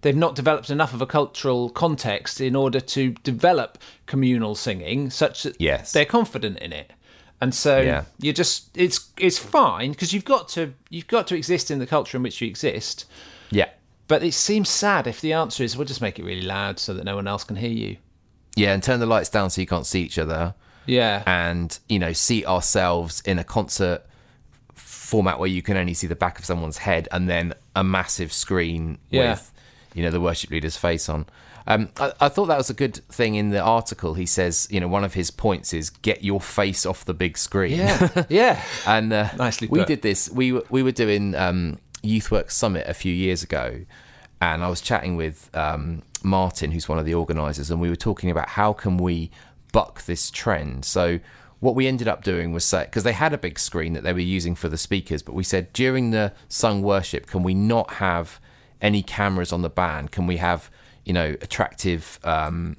[0.00, 5.42] They've not developed enough of a cultural context in order to develop communal singing, such
[5.42, 5.90] that Yes.
[5.92, 6.92] they're confident in it.
[7.40, 8.04] And so Yeah.
[8.20, 11.86] you just it's it's fine because you've got to you've got to exist in the
[11.86, 13.04] culture in which you exist.
[13.50, 13.68] yeah
[14.08, 16.92] But it seems sad if the answer is we'll just make it really loud so
[16.94, 17.96] that no one else can hear you.
[18.56, 20.54] yeah and turn the lights down so you can't see each other
[20.86, 21.22] Yeah.
[21.26, 24.02] and you know seat ourselves in a concert
[24.74, 28.32] format where you can only see the back of someone's head and then a massive
[28.32, 29.30] screen Yeah.
[29.30, 29.52] with
[29.94, 31.26] you know the worship leader's face on
[31.66, 34.80] um, I, I thought that was a good thing in the article he says you
[34.80, 38.24] know one of his points is get your face off the big screen yeah.
[38.28, 38.62] Yeah.
[38.86, 40.30] and uh, Nicely we did this.
[40.30, 43.84] We we were doing um, YouthWorks Summit a few years ago,
[44.40, 47.96] and I was chatting with um, Martin, who's one of the organisers, and we were
[47.96, 49.30] talking about how can we
[49.72, 50.84] buck this trend.
[50.84, 51.20] So
[51.60, 54.12] what we ended up doing was say because they had a big screen that they
[54.12, 57.94] were using for the speakers, but we said during the sung worship, can we not
[57.94, 58.40] have
[58.80, 60.12] any cameras on the band?
[60.12, 60.70] Can we have
[61.04, 62.76] you know attractive um,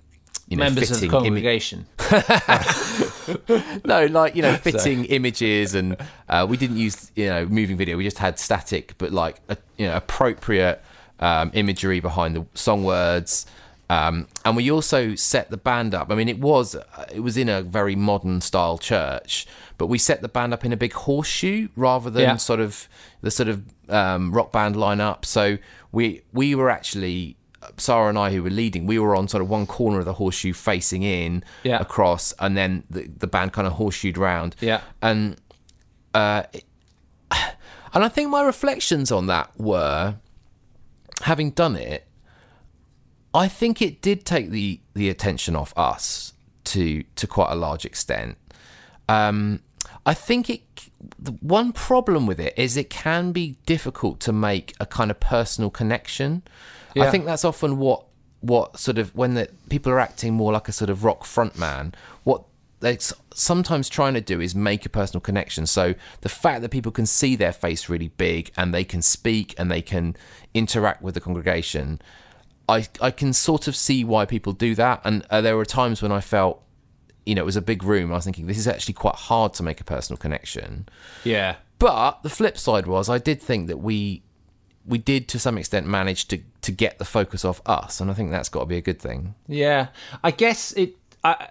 [0.49, 1.85] you know Members of the fitting imi- congregation.
[3.85, 5.95] no, like you know, fitting images, and
[6.27, 7.97] uh, we didn't use you know moving video.
[7.97, 10.81] We just had static, but like a, you know appropriate
[11.19, 13.45] um, imagery behind the song words.
[13.91, 16.11] Um, and we also set the band up.
[16.11, 19.97] I mean, it was uh, it was in a very modern style church, but we
[19.97, 22.35] set the band up in a big horseshoe rather than Yeah.
[22.37, 22.87] sort of
[23.21, 25.25] the sort of um, rock band lineup.
[25.25, 25.57] So
[25.91, 27.35] we we were actually
[27.77, 30.13] Sarah and I, who were leading, we were on sort of one corner of the
[30.13, 31.79] horseshoe facing in Yeah.
[31.79, 34.55] across, and then the, the band kind of horseshoed round.
[34.61, 34.81] Yeah.
[35.01, 35.37] And
[36.13, 36.43] uh,
[37.31, 40.15] and I think my reflections on that were,
[41.23, 42.05] having done it,
[43.33, 46.33] I think it did take the the attention off us
[46.65, 48.37] to to quite a large extent.
[49.07, 49.61] Um,
[50.05, 50.61] I think it.
[51.17, 55.19] The one problem with it is it can be difficult to make a kind of
[55.19, 56.43] personal connection.
[56.97, 58.05] I think that's often what
[58.41, 61.93] what sort of when the people are acting more like a sort of rock frontman.
[62.23, 62.43] What
[62.79, 62.97] they're
[63.33, 65.65] sometimes trying to do is make a personal connection.
[65.65, 69.53] So the fact that people can see their face really big and they can speak
[69.57, 70.15] and they can
[70.53, 72.01] interact with the congregation,
[72.67, 75.01] I I can sort of see why people do that.
[75.03, 76.63] And uh, there were times when I felt,
[77.25, 78.11] you know, it was a big room.
[78.11, 80.87] I was thinking this is actually quite hard to make a personal connection.
[81.23, 81.57] Yeah.
[81.79, 84.23] But the flip side was I did think that we
[84.89, 88.13] we did to some extent manage to to get the focus off us, and I
[88.13, 89.35] think that's got to be a good thing.
[89.47, 89.87] Yeah,
[90.23, 90.95] I guess it.
[91.23, 91.49] I,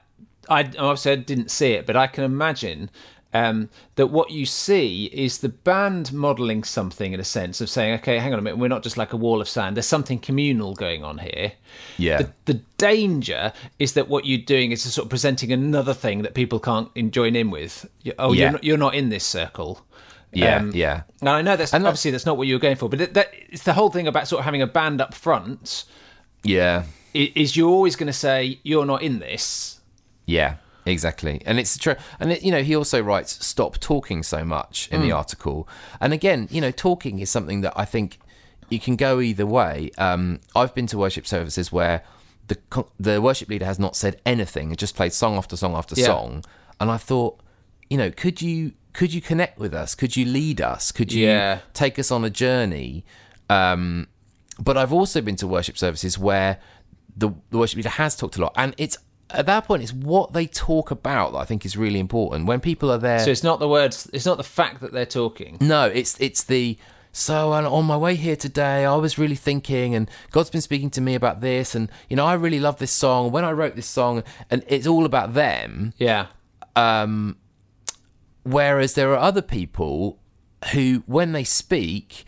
[0.51, 2.91] I obviously I didn't see it, but I can imagine
[3.35, 7.95] um, that what you see is the band modelling something in a sense of saying,
[8.01, 9.77] okay, hang on a minute, we're not just like a wall of sand.
[9.77, 11.53] There's something communal going on here.
[11.99, 12.23] Yeah.
[12.23, 16.33] The, the danger is that what you're doing is sort of presenting another thing that
[16.35, 17.85] people can't join in with.
[18.19, 18.41] Oh, Yeah.
[18.45, 19.85] you're not, you're not in this circle.
[20.33, 21.03] Yeah, Um, yeah.
[21.23, 23.15] Now I know that's And obviously that's not what you were going for, but it,
[23.15, 25.85] that it's the whole thing about sort of having a band up front.
[26.45, 26.85] Yeah.
[27.15, 29.81] i- Is you're always going to say you're not in this.
[30.27, 31.41] Yeah, exactly.
[31.47, 31.97] And it's true.
[32.21, 35.67] And, it, you know, he also writes, stop talking so much in the article.
[36.01, 38.19] And again, you know, talking is something that I think
[38.69, 39.91] you can go either way.
[39.97, 42.03] Um, I've been to worship services where
[42.49, 42.59] the,
[43.01, 46.07] the worship leader has not said anything, it just played song after song after Yeah.
[46.07, 46.45] song.
[46.79, 47.41] And I thought,
[47.91, 49.95] you know, could you could you connect with us?
[49.95, 50.91] Could you lead us?
[50.93, 51.61] Could you Yeah.
[51.73, 53.05] take us on a journey?
[53.49, 54.09] Um,
[54.59, 56.59] but I've also been to worship services where
[57.17, 58.99] the, the worship leader has talked a lot, and it's
[59.31, 62.47] at that point it's what they talk about that I think is really important.
[62.47, 64.09] When people are there, So it's not the words.
[64.13, 65.59] It's not the fact that they're talking.
[65.61, 66.77] no, it's it's the
[67.13, 70.91] so and on my way here today, I was really thinking, and God's been speaking
[70.91, 73.31] to me about this, and you know I really love this song.
[73.33, 75.93] When I wrote this song, and it's all about them.
[75.99, 76.27] Yeah.
[78.45, 80.19] Whereas there are other people
[80.73, 82.25] who, when they speak,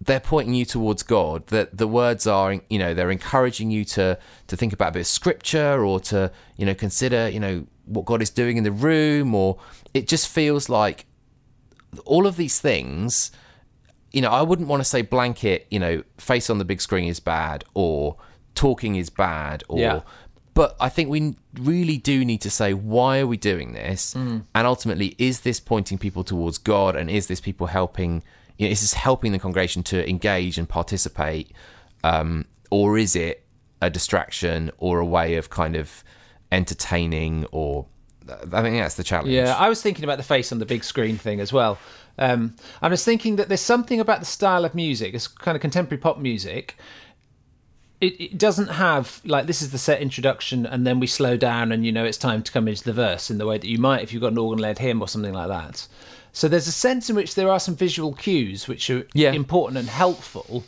[0.00, 1.46] they're pointing you towards God.
[1.48, 5.00] That the words are, you know, they're encouraging you to to think about a bit
[5.00, 8.72] of scripture or to, you know, consider, you know, what God is doing in the
[8.72, 9.34] room.
[9.34, 9.58] Or
[9.94, 11.06] it just feels like
[12.04, 13.30] all of these things.
[14.12, 15.66] You know, I wouldn't want to say blanket.
[15.70, 18.16] You know, face on the big screen is bad, or
[18.54, 19.78] talking is bad, or.
[19.78, 20.00] Yeah.
[20.58, 24.16] But I think we really do need to say why are we doing this,
[24.56, 28.24] and ultimately, is this pointing people towards God, and is this people helping?
[28.56, 31.52] You know, is this helping the congregation to engage and participate,
[32.02, 33.44] um, or is it
[33.80, 36.02] a distraction or a way of kind of
[36.50, 37.46] entertaining?
[37.52, 37.86] Or
[38.28, 39.30] I think that's the challenge.
[39.30, 41.78] Yeah, I was thinking about the face on the big screen thing as well.
[42.18, 45.62] Um, I was thinking that there's something about the style of music, it's kind of
[45.62, 46.74] contemporary pop music.
[48.00, 51.72] It, it doesn't have like this is the set introduction, and then we slow down,
[51.72, 53.78] and you know it's time to come into the verse in the way that you
[53.78, 55.86] might if you've got an organ-led hymn or something like that.
[56.32, 59.32] So there's a sense in which there are some visual cues which are Yeah.
[59.32, 60.64] important and helpful.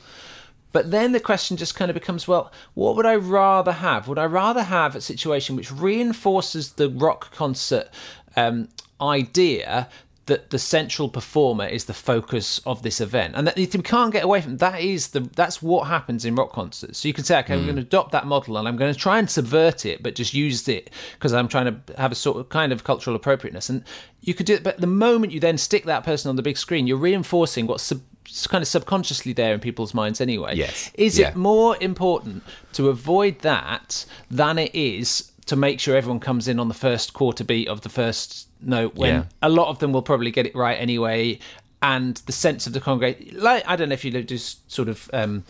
[0.72, 4.08] But then the question just kind of becomes well, what would I rather have?
[4.08, 7.88] Would I rather have a situation which reinforces the rock concert
[8.36, 8.68] um,
[9.00, 9.88] idea
[10.30, 14.24] that the central performer is the focus of this event, and that you can't get
[14.24, 14.80] away from that.
[14.80, 16.98] Is the that's what happens in rock concerts.
[16.98, 18.98] So you can say, okay, I'm going to adopt that model, and I'm going to
[18.98, 22.38] try and subvert it, but just use it because I'm trying to have a sort
[22.38, 23.68] of kind of cultural appropriateness.
[23.68, 23.84] And
[24.22, 26.56] you could do it, but the moment you then stick that person on the big
[26.56, 28.00] screen, you're reinforcing what's sub,
[28.48, 30.54] kind of subconsciously there in people's minds anyway.
[30.56, 30.90] Yes.
[30.94, 31.30] Is Yeah.
[31.30, 32.42] it more important
[32.74, 37.12] to avoid that than it is to make sure everyone comes in on the first
[37.12, 39.24] quarter beat of the first note when Yeah.
[39.42, 41.38] a lot of them will probably get it right anyway
[41.82, 45.08] and the sense of the congregation like i don't know if you do sort of
[45.12, 45.44] um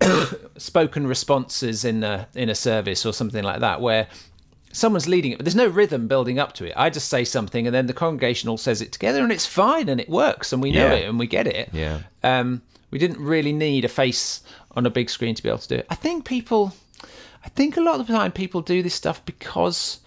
[0.56, 4.06] spoken responses in a in a service or something like that where
[4.72, 7.66] someone's leading it but there's no rhythm building up to it i just say something
[7.66, 10.62] and then the congregation all says it together and it's fine and it works and
[10.62, 10.94] we know Yeah.
[10.94, 12.00] it and we get it Yeah.
[12.22, 15.68] um, we didn't really need a face on a big screen to be able to
[15.68, 15.86] do it.
[15.90, 16.74] I think people,
[17.44, 20.00] I think a lot of the time people do this stuff because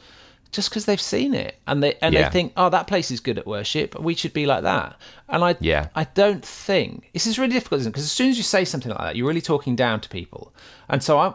[0.53, 2.23] just because they've seen it and they and Yeah.
[2.23, 3.99] they think, oh, that place is good at worship.
[3.99, 4.95] We should be like that.
[5.27, 5.89] And I, Yeah.
[5.95, 7.83] I don't think this is really difficult.
[7.83, 10.53] Because as soon as you say something like that, you're really talking down to people.
[10.87, 11.33] And so I,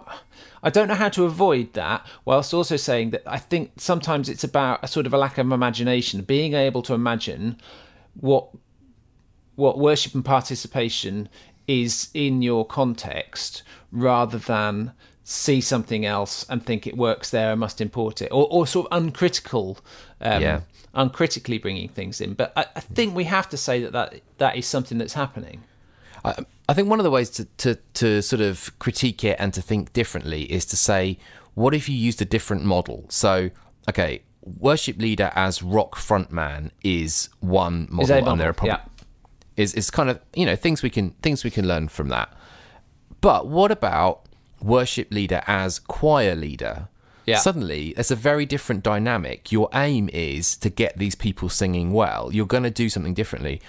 [0.63, 4.45] I don't know how to avoid that, whilst also saying that I think sometimes it's
[4.45, 7.59] about a sort of a lack of imagination, being able to imagine
[8.15, 8.49] what
[9.57, 11.29] what worship and participation
[11.67, 14.93] is in your context rather than
[15.31, 18.87] see something else and think it works there and must import it or, or sort
[18.91, 19.79] of uncritical
[20.23, 20.61] um, Yeah.
[20.95, 24.57] uncritically bringing things in but I, I think we have to say that, that that
[24.57, 25.65] is something that's happening
[26.25, 26.35] I,
[26.69, 29.63] I think one of the ways to, to, to sort of critique it and to
[29.63, 31.19] think differently is to say,
[31.55, 33.05] what if you used a different model?
[33.09, 33.51] So,
[33.89, 38.53] okay, worship leader as rock frontman is one model, is a and model, there are
[38.53, 38.81] probably yeah
[39.57, 42.33] is is kind of you know things we can things we can learn from that.
[43.21, 44.28] But what about
[44.61, 46.89] worship leader as choir leader?
[47.27, 47.37] Yeah.
[47.41, 49.53] suddenly it's a very different dynamic.
[49.53, 52.31] Your aim is to get these people singing well.
[52.33, 53.61] You're going to do something differently,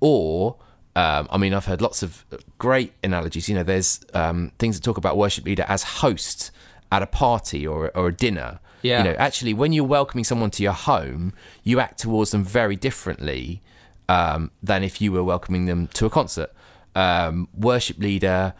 [0.00, 0.56] or
[0.96, 2.24] um, I mean, I've heard lots of
[2.58, 3.48] great analogies.
[3.48, 6.50] You know, there's um, things that talk about worship leader as host
[6.92, 8.60] at a party or or a dinner.
[8.82, 8.98] Yeah.
[8.98, 12.76] You know, actually, when you're welcoming someone to your home, you act towards them very
[12.76, 13.62] differently
[14.08, 16.52] um, than if you were welcoming them to a concert.
[16.94, 18.54] Um, worship leader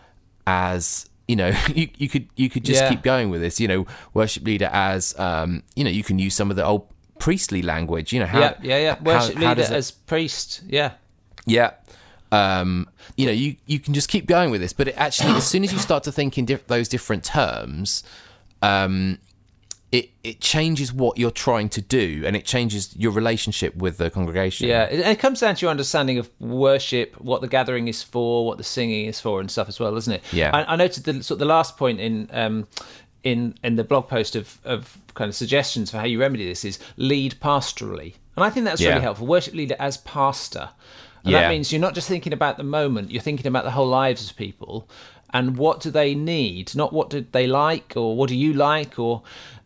[0.46, 2.88] as you know, you, you could you could just Yeah.
[2.90, 3.60] keep going with this.
[3.60, 6.86] You know, worship leader as um, you know, you can use some of the old
[7.18, 8.12] priestly language.
[8.12, 9.02] You know, how yeah, yeah, yeah.
[9.02, 10.62] Worship how leader it- as priest.
[10.66, 10.92] Yeah.
[11.46, 11.72] yeah.
[12.32, 15.46] Um, you know, you, you can just keep going with this, but it actually, as
[15.46, 18.02] soon as you start to think in diff- those different terms,
[18.60, 19.18] um,
[19.94, 24.10] it it changes what you're trying to do, and it changes your relationship with the
[24.10, 24.66] congregation.
[24.68, 28.44] Yeah, it, it comes down to your understanding of worship, what the gathering is for,
[28.44, 30.22] what the singing is for, and stuff as well, doesn't it?
[30.32, 30.50] Yeah.
[30.52, 32.66] I, I noted the sort of the last point in um,
[33.22, 36.64] in in the blog post of of kind of suggestions for how you remedy this
[36.64, 38.88] is lead pastorally, and I think that's Yeah.
[38.90, 39.28] really helpful.
[39.28, 40.70] Worship leader as pastor,
[41.22, 41.42] and Yeah.
[41.42, 44.28] that means you're not just thinking about the moment; you're thinking about the whole lives
[44.28, 44.88] of people
[45.32, 49.00] and what do they need, not what do they like or what do you like
[49.00, 49.20] or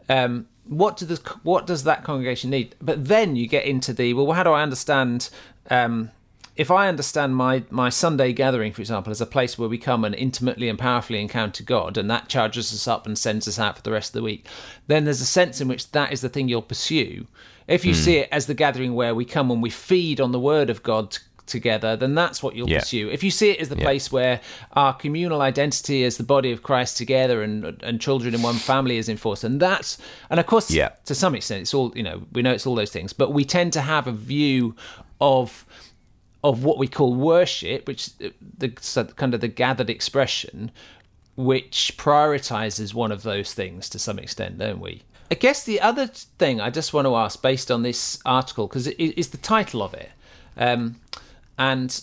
[0.08, 2.74] um, what do the what does that congregation need?
[2.80, 5.30] But then you get into the well, how do I understand?
[5.70, 6.10] Um,
[6.56, 10.04] if I understand my my Sunday gathering, for example, as a place where we come
[10.04, 13.76] and intimately and powerfully encounter God, and that charges us up and sends us out
[13.76, 14.46] for the rest of the week,
[14.88, 17.26] then there's a sense in which that is the thing you'll pursue.
[17.68, 20.40] If you see it as the gathering where we come and we feed on the
[20.40, 21.18] Word of God
[21.48, 22.80] together, then that's what you'll Yeah.
[22.80, 23.08] pursue.
[23.11, 24.40] If you see it as the place where
[24.74, 28.96] our communal identity as the body of Christ together and and children in one family
[28.98, 29.98] is enforced, and that's
[30.30, 30.90] and of course Yeah.
[31.06, 33.44] to some extent it's all you know we know it's all those things, but we
[33.44, 34.76] tend to have a view
[35.20, 35.66] of
[36.44, 38.11] of what we call worship, which
[38.58, 38.68] the
[39.16, 40.70] kind of the gathered expression,
[41.34, 45.02] which prioritizes one of those things to some extent, don't we?
[45.30, 48.87] I guess the other thing I just want to ask, based on this article, because
[48.87, 50.11] it is the title of it,
[50.56, 50.96] um,
[51.58, 52.00] and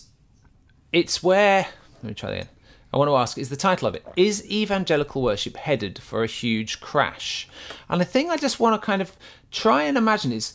[0.92, 1.66] it's where
[2.02, 2.48] let me try that again.
[2.92, 6.26] I want to ask: Is the title of it is evangelical worship headed for a
[6.26, 7.48] huge crash?
[7.88, 9.16] And the thing I just want to kind of
[9.50, 10.54] try and imagine is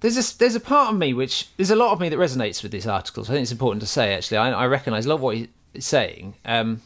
[0.00, 2.62] there's a there's a part of me which there's a lot of me that resonates
[2.62, 3.24] with this article.
[3.24, 4.38] So I think it's important to say actually.
[4.38, 6.80] I, I recognise a lot of what he's saying, um,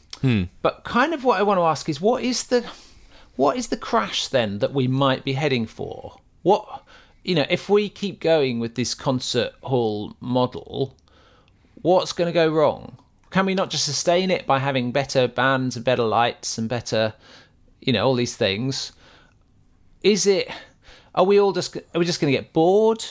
[0.62, 2.64] but kind of what I want to ask is what is the
[3.36, 6.20] what is the crash then that we might be heading for?
[6.42, 6.84] What
[7.22, 10.96] you know, if we keep going with this concert hall model,
[11.82, 12.98] what's going to go wrong?
[13.30, 17.14] Can we not just sustain it by having better bands and better lights and better,
[17.80, 18.92] you know, all these things?
[20.02, 20.50] Is it?
[21.14, 21.76] Are we all just?
[21.76, 23.04] Are we just going to get bored?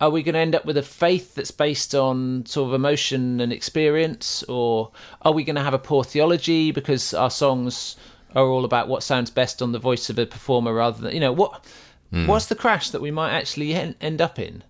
[0.00, 3.40] Are we going to end up with a faith that's based on sort of emotion
[3.40, 4.90] and experience, or
[5.22, 7.96] are we going to have a poor theology because our songs
[8.34, 11.20] are all about what sounds best on the voice of a performer rather than you
[11.20, 11.64] know what?
[12.10, 12.26] Hmm.
[12.26, 14.64] What's the crash that we might actually en- end up in?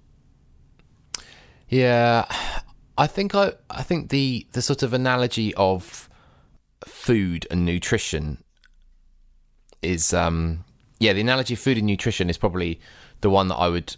[1.69, 2.27] Yeah,
[2.96, 6.09] I think I I think the the sort of analogy of
[6.87, 8.42] food and nutrition
[9.83, 10.64] is um
[11.00, 12.80] yeah the analogy of food and nutrition is probably
[13.20, 13.96] the one that I would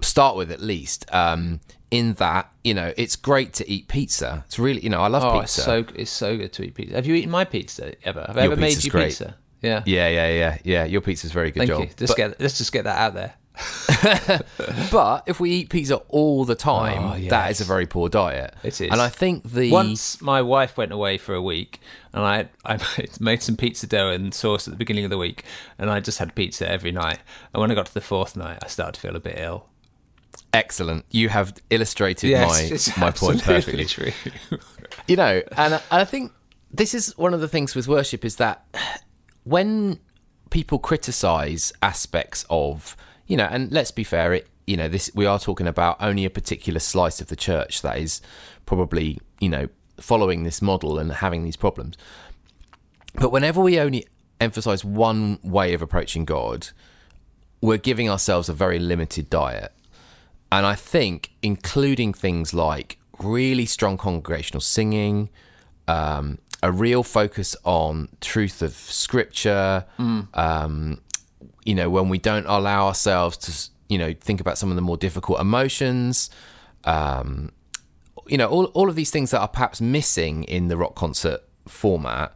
[0.00, 4.58] start with at least um in that you know it's great to eat pizza it's
[4.58, 6.94] really you know I love Oh, it's pizza so it's so good to eat pizza.
[6.94, 8.24] Have you eaten my pizza ever?
[8.26, 9.06] Have I ever made you great.
[9.08, 9.36] pizza?
[9.62, 9.82] Yeah.
[9.86, 11.86] yeah yeah yeah yeah your pizza's very good Thank job you.
[11.96, 13.34] Just But- get let's just get that out there.
[14.90, 17.50] But if we eat pizza all the time, Oh, yes.
[17.52, 18.54] is a very poor diet.
[18.62, 18.90] It is.
[18.90, 21.80] And I think the Once my wife went away for a week,
[22.12, 22.78] and I I
[23.20, 25.44] made- some pizza dough and sauce at the beginning of the week,
[25.78, 27.18] and I just had pizza every night.
[27.52, 29.66] And when I got to the fourth night, I started to feel a bit ill.
[30.52, 33.84] excellent, you have illustrated it's my my point perfectly.
[33.84, 34.12] True.
[35.06, 36.32] You know, and I- I think
[36.72, 38.64] this is one of the things with worship is that
[39.44, 40.00] when
[40.50, 42.96] people criticize aspects of,
[43.30, 46.24] you know, and let's be fair, it you know, this we are talking about only
[46.24, 48.20] a particular slice of the church that is
[48.66, 51.96] probably, you know, following this model and having these problems.
[53.14, 54.06] But whenever we only
[54.40, 56.68] emphasize one way of approaching God,
[57.60, 59.72] we're giving ourselves a very limited diet.
[60.50, 65.30] And I think including things like really strong congregational singing,
[65.86, 69.84] um, a real focus on truth of scripture,
[70.34, 71.00] um,
[71.64, 74.82] you know, when we don't allow ourselves to, you know, think about some of the
[74.82, 76.30] more difficult emotions,
[76.84, 77.50] um,
[78.26, 81.40] you know, all, all of these things that are perhaps missing in the rock concert
[81.66, 82.32] format,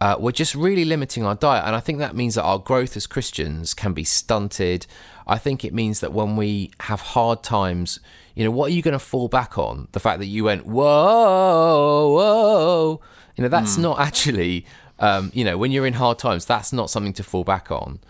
[0.00, 1.64] uh, we're just really limiting our diet.
[1.66, 4.86] And I think that means that our growth as Christians can be stunted.
[5.26, 8.00] I think it means that when we have hard times,
[8.34, 9.88] you know, what are you going to fall back on?
[9.92, 13.00] The fact that you went, whoa, whoa,
[13.36, 14.66] you know, that's not actually
[14.98, 18.00] Um, you know, when you're in hard times, that's not something to fall back on.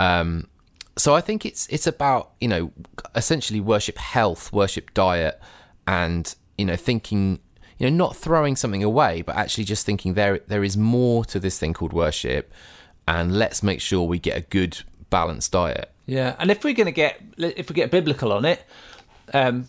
[0.00, 0.48] Um,
[0.96, 2.72] so I think it's it's about you know
[3.14, 5.38] essentially worship health, worship diet,
[5.86, 7.38] and you know thinking
[7.78, 11.38] you know not throwing something away, but actually just thinking there there is more to
[11.38, 12.52] this thing called worship,
[13.06, 15.92] and let's make sure we get a good balanced diet.
[16.06, 18.64] Yeah, and if we're going to get if we get biblical on it,
[19.34, 19.68] um,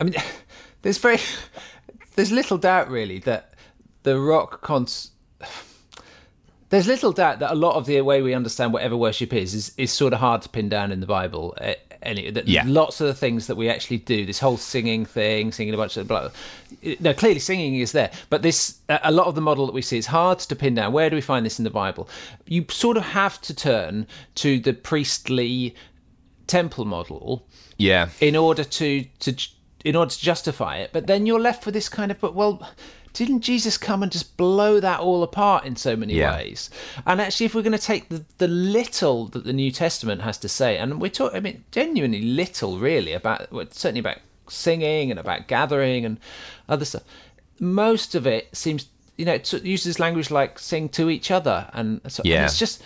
[0.00, 0.14] I mean,
[0.82, 1.18] there's very
[2.16, 3.52] there's little doubt really that
[4.02, 5.10] the rock cons.
[6.74, 9.72] There's little doubt that a lot of the way we understand whatever worship is is,
[9.76, 11.54] is sort of hard to pin down in the Bible.
[11.60, 12.64] Uh, any that Yeah.
[12.66, 15.96] lots of the things that we actually do, this whole singing thing, singing a bunch
[15.96, 16.30] of blah.
[16.98, 19.82] No, clearly singing is there, but this a a lot of the model that we
[19.82, 20.92] see is hard to pin down.
[20.92, 22.08] Where do we find this in the Bible?
[22.46, 25.76] You sort of have to turn to the priestly
[26.48, 27.46] temple model
[27.78, 29.30] Yeah, in order to to
[29.84, 30.90] in order to justify it.
[30.92, 32.68] But then you're left with this kind of but well.
[33.14, 36.36] Didn't Jesus come and just blow that all apart in so many Yeah.
[36.36, 36.68] ways?
[37.06, 40.36] And actually, if we're going to take the, the little that the New Testament has
[40.38, 45.10] to say, and we're talking, I mean, genuinely little, really, about well, certainly about singing
[45.10, 46.18] and about gathering and
[46.68, 47.02] other stuff.
[47.60, 52.00] Most of it seems, you know, it uses language like sing to each other, and
[52.08, 52.44] so and Yeah.
[52.44, 52.82] it's just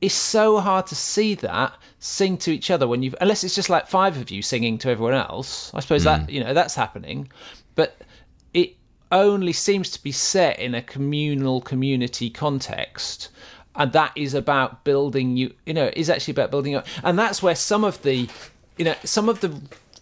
[0.00, 3.70] it's so hard to see that sing to each other when you've unless it's just
[3.70, 5.72] like five of you singing to everyone else.
[5.74, 6.32] I suppose that mm.
[6.32, 7.28] you know that's happening,
[7.74, 7.96] but
[8.54, 8.76] it
[9.12, 13.28] only seems to be set in a communal community context.
[13.76, 17.42] And that is about building you, you know, is actually about building up, and that's
[17.42, 18.28] where some of the,
[18.76, 19.48] you know, some of the,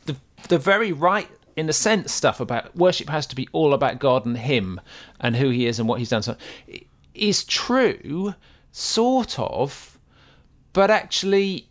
[0.06, 0.16] the,
[0.48, 4.26] the very right in a sense stuff about worship has to be all about God
[4.26, 4.80] and Him
[5.20, 6.22] and who He is and what He's done.
[6.22, 6.36] So,
[7.14, 8.34] is true,
[8.72, 9.98] sort of,
[10.72, 11.69] but actually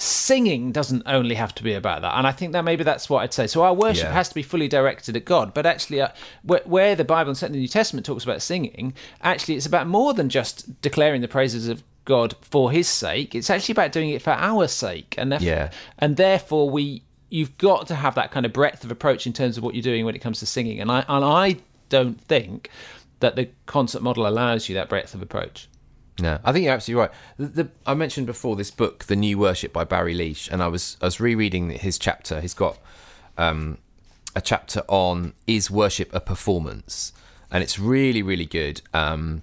[0.00, 2.16] singing doesn't only have to be about that.
[2.16, 3.46] And i think that maybe that's what i'd say.
[3.46, 4.12] So our worship Yeah.
[4.12, 5.52] has to be fully directed at god.
[5.54, 6.08] But actually uh,
[6.42, 9.86] where, where the bible and certainly the new testament talks about singing actually it's about
[9.86, 13.34] more than just declaring the praises of god for his sake.
[13.34, 15.14] It's actually about doing it for our sake.
[15.18, 15.70] And therefore, Yeah.
[15.98, 19.56] and therefore we you've got to have that kind of breadth of approach in terms
[19.56, 20.80] of what you're doing when it comes to singing.
[20.80, 21.56] And i and i
[21.90, 22.70] don't think
[23.20, 25.68] that the concert model allows you that breadth of approach
[26.20, 27.10] No, I think you're absolutely right.
[27.38, 30.68] The, the, I mentioned before this book, The New Worship by Barry Liesch, and I
[30.68, 32.40] was I was rereading his chapter.
[32.40, 32.78] He's got
[33.38, 33.78] um,
[34.34, 37.12] a chapter on is worship a performance,
[37.50, 38.82] and it's really really good.
[38.92, 39.42] Um,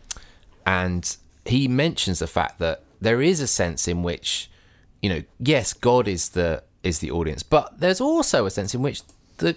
[0.66, 1.16] and
[1.46, 4.50] he mentions the fact that there is a sense in which,
[5.02, 8.82] you know, yes, God is the is the audience, but there's also a sense in
[8.82, 9.02] which
[9.38, 9.56] the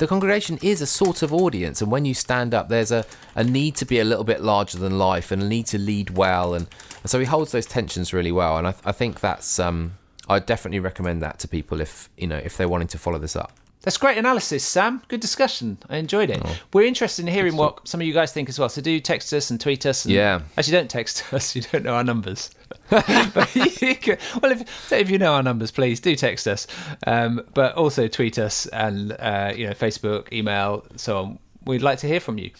[0.00, 3.44] the congregation is a sort of audience and when you stand up there's a, a
[3.44, 6.54] need to be a little bit larger than life and a need to lead well
[6.54, 6.66] and,
[7.02, 9.92] and so he holds those tensions really well and I, I think that's um
[10.26, 13.36] I definitely recommend that to people if you know if they're wanting to follow this
[13.36, 15.00] up That's great analysis, Sam.
[15.08, 15.78] Good discussion.
[15.88, 16.40] I enjoyed it.
[16.44, 16.56] Oh.
[16.74, 18.68] We're interested in hearing what some of you guys think as well.
[18.68, 20.04] So do text us and tweet us.
[20.04, 20.42] And Yeah.
[20.56, 21.56] Actually, don't text us.
[21.56, 22.50] You don't know our numbers.
[22.90, 23.64] But you
[24.42, 26.66] well, if, if you know our numbers, please do text us.
[27.06, 31.38] Um, but also tweet us and uh, you know Facebook, email, so on.
[31.64, 32.50] We'd like to hear from you.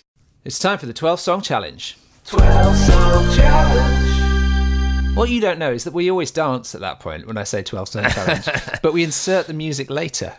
[0.44, 1.98] It's time for the 12 song challenge.
[2.26, 5.16] 12 song challenge.
[5.16, 7.62] What you don't know is that we always dance at that point when I say
[7.62, 8.48] 12 song challenge,
[8.82, 10.34] but we insert the music later.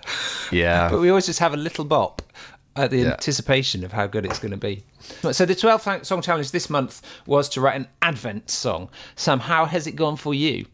[0.52, 2.22] yeah But we always just have a little bop
[2.76, 3.12] at the Yeah.
[3.12, 4.84] anticipation of how good it's going to be.
[5.32, 8.90] So the 12th song challenge this month was to write an Advent song.
[9.16, 10.66] Sam, how has it gone for you?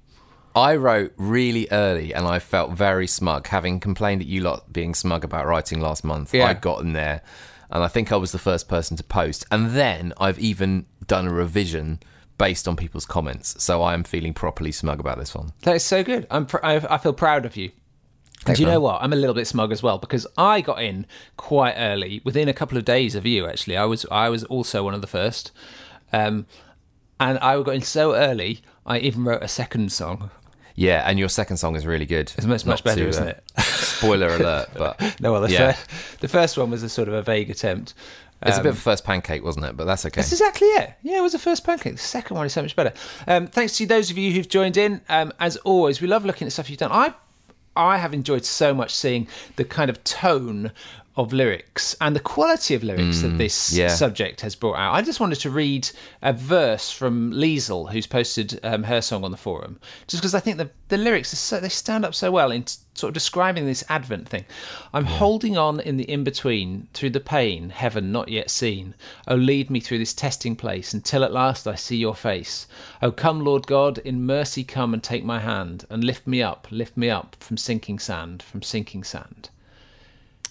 [0.55, 4.95] I wrote really early and I felt very smug having complained at you lot being
[4.95, 6.47] smug about writing last month Yeah.
[6.47, 7.21] I got in there
[7.69, 11.27] and I think I was the first person to post and then I've even done
[11.27, 11.99] a revision
[12.39, 15.83] based on people's comments so I am feeling properly smug about this one That is
[15.83, 16.25] so good.
[16.31, 17.71] I'm pr- I, I feel proud of you.
[18.39, 19.01] And Thanks, do you know what?
[19.01, 21.05] I'm a little bit smug as well because I got in
[21.37, 23.47] quite early, within a couple of days of you.
[23.47, 25.51] Actually, I was I was also one of the first,
[26.13, 26.45] um,
[27.19, 28.61] and I got in so early.
[28.85, 30.29] I even wrote a second song.
[30.75, 32.31] Yeah, and your second song is really good.
[32.37, 33.61] It's much much better, to, isn't uh, it?
[33.63, 35.71] Spoiler alert, but No, well, the, Yeah.
[35.73, 37.95] fir- the first one was a sort of a vague attempt.
[38.43, 39.75] it's a Um, bit of a first pancake, wasn't it?
[39.75, 40.21] But that's okay.
[40.21, 40.93] That's exactly it.
[41.01, 41.93] Yeah, it was a first pancake.
[41.93, 42.93] The second one is so much better.
[43.27, 45.01] Um, thanks to those of you who've joined in.
[45.09, 46.91] Um, as always, we love looking at stuff you've done.
[46.91, 47.15] I,
[47.77, 50.71] I have enjoyed so much seeing the kind of tone
[51.17, 53.87] of lyrics and the quality of lyrics that this yeah.
[53.87, 54.93] subject has brought out.
[54.93, 55.89] I just wanted to read
[56.21, 60.39] a verse from Liesel, who's posted um, her song on the forum, just because I
[60.39, 63.13] think the, the lyrics are so, they stand up so well in t- sort of
[63.13, 64.45] describing this Advent thing.
[64.93, 68.95] I'm holding on in the in between through the pain, heaven not yet seen.
[69.27, 72.67] Oh, lead me through this testing place until at last I see your face.
[73.01, 76.67] Oh, come, Lord God, in mercy come and take my hand and lift me up,
[76.71, 79.49] lift me up from sinking sand, from sinking sand.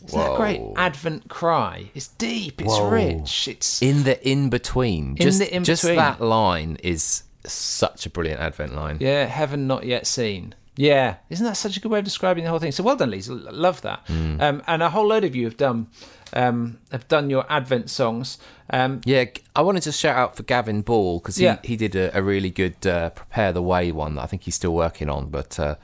[0.07, 0.61] Isn't that great?
[0.77, 1.91] Advent cry.
[1.95, 2.61] It's deep.
[2.61, 2.91] It's Whoa.
[2.91, 3.49] rich.
[3.49, 5.97] It's In the in between, just the in-between.
[5.97, 8.99] that line is such a brilliant Advent line.
[9.01, 10.55] yeah, heaven not yet seen.
[10.77, 12.73] Yeah, isn't that such a good way of describing the whole thing?
[12.73, 13.33] So well done, Lisa.
[13.35, 14.07] Love that.
[14.07, 14.41] Mm.
[14.43, 15.89] Um, and a whole load of you have done
[16.33, 18.37] um, have done your Advent songs.
[18.71, 19.25] Um, Yeah,
[19.55, 21.59] I wanted to shout out for Gavin Ball because he, Yeah.
[21.65, 24.55] he did a, a really good uh, prepare the way one that I think he's
[24.57, 25.31] still working on.
[25.31, 25.77] But uh,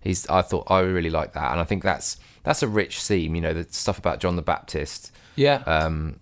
[0.00, 3.34] he's I thought I really like that, and I think that's that's a rich theme.
[3.34, 5.12] You know, the stuff about John the Baptist.
[5.36, 6.20] yeah, Um,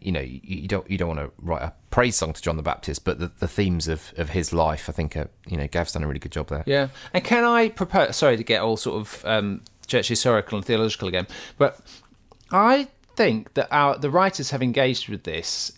[0.00, 2.56] you know, you, you don't you don't want to write a praise song to John
[2.56, 5.66] the Baptist, but the, the themes of, of his life, I think, are, you know,
[5.66, 6.62] Gav's done a really good job there.
[6.66, 8.16] Yeah, and can I propose?
[8.16, 11.26] Sorry to get all sort of um, church historical and theological again,
[11.58, 11.80] but
[12.50, 15.72] I think that our the writers have engaged with this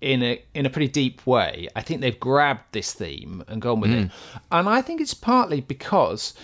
[0.00, 1.68] in a in a pretty deep way.
[1.74, 4.10] I think they've grabbed this theme and gone with it,
[4.52, 6.34] and I think it's partly because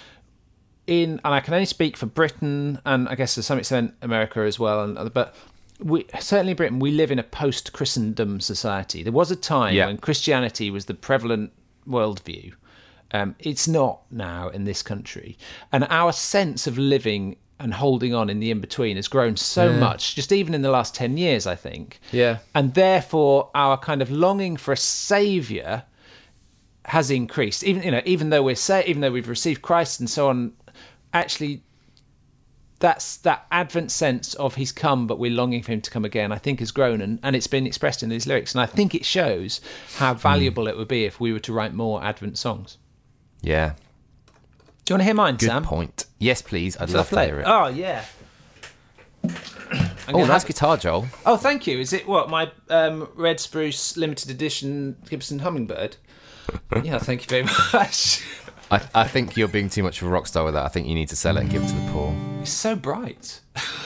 [0.87, 4.41] in and I can only speak for Britain and I guess to some extent America
[4.41, 5.35] as well, and other, but.
[5.83, 9.03] We, certainly Britain, we live in a post-Christendom society.
[9.03, 9.87] There was a time Yeah.
[9.87, 11.53] when Christianity was the prevalent
[11.89, 12.53] worldview,
[13.12, 15.37] um, it's not now in this country.
[15.72, 19.72] And our sense of living and holding on in the in between has grown so
[19.72, 22.01] much, just even in the last 10 years, I think.
[22.12, 22.39] Yeah.
[22.55, 25.85] And therefore, our kind of longing for a savior
[26.87, 27.62] has increased.
[27.64, 30.53] Even, you know, even though we're sa- even though we've received Christ and so on,
[31.12, 31.62] actually,
[32.81, 36.33] that's that Advent sense of He's come, but we're longing for Him to come again.
[36.33, 38.55] I think has grown, and, and it's been expressed in these lyrics.
[38.55, 39.61] And I think it shows
[39.97, 42.78] how valuable it would be if we were to write more Advent songs.
[43.43, 43.74] Yeah,
[44.85, 45.62] Do you want to hear mine, good Sam?
[45.62, 46.07] point.
[46.18, 46.76] Yes, please.
[46.78, 47.45] I'd Shall love to hear it.
[47.47, 48.05] Oh yeah.
[49.22, 51.07] I'm oh, nice have- guitar, Joel.
[51.24, 51.78] Oh, thank you.
[51.78, 55.97] Is it what my um, red spruce limited edition Gibson Hummingbird?
[56.83, 58.24] yeah, thank you very much.
[58.71, 60.64] I, I think you're being too much of a rock star with that.
[60.64, 62.14] I think you need to sell it and give it to the poor.
[62.41, 63.41] It's so bright.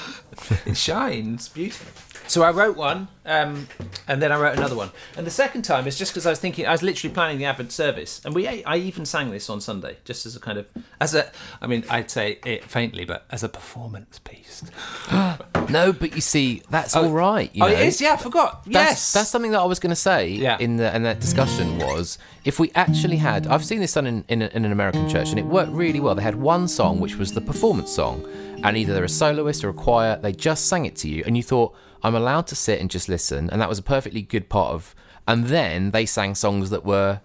[0.67, 2.04] it shines beautiful.
[2.27, 3.69] So I wrote one, um,
[4.09, 4.91] and then I wrote another one.
[5.17, 7.45] And the second time is just because I was thinking I was literally planning the
[7.45, 10.67] Advent service, and we I even sang this on Sunday, just as a kind of
[11.01, 14.65] as a I mean I'd say it faintly, but as a performance piece.
[15.71, 17.51] No, but you see, that's all right.
[17.57, 17.67] Oh, know?
[17.69, 17.99] it is.
[17.99, 18.65] Yeah, I forgot.
[18.65, 20.59] That's, yes, that's something that I was going to say Yeah.
[20.61, 24.25] in the in that discussion was if we actually had I've seen this done in,
[24.29, 26.15] in, a, in an American church and it worked really well.
[26.15, 28.29] They had one song which was the performance song,
[28.63, 30.19] and either they're a soloist or a choir.
[30.21, 33.09] They just sang it to you, and you thought I'm allowed to sit and just
[33.09, 34.95] listen, and that was a perfectly good part of.
[35.27, 37.21] And then they sang songs that were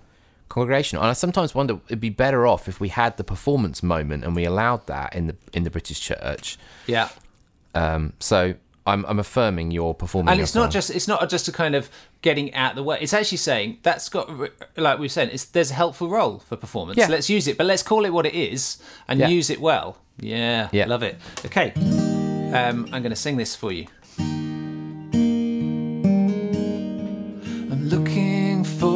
[0.48, 4.24] congregational, and I sometimes wonder it'd be better off if we had the performance moment
[4.24, 6.58] and we allowed that in the in the British church.
[6.88, 7.10] yeah.
[7.76, 8.56] Um, so.
[8.88, 10.32] I'm, I'm affirming your performance.
[10.32, 11.92] and it's not just it's not just a kind of
[12.24, 14.28] getting out the way it's actually saying that's got
[14.78, 15.30] like we've said.
[15.32, 17.06] it's there's a helpful role for performance Yeah.
[17.08, 19.28] let's use it but let's call it what it is and Yeah.
[19.28, 20.86] use it well yeah Yeah.
[20.88, 23.86] love it okay um, i'm going to sing this for you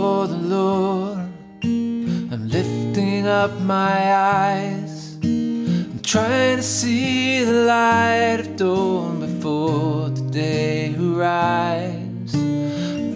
[0.04, 1.30] for the lord
[1.64, 10.26] i'm lifting up my eyes I'm trying to see the light of dawn before the
[10.30, 12.36] day arrives.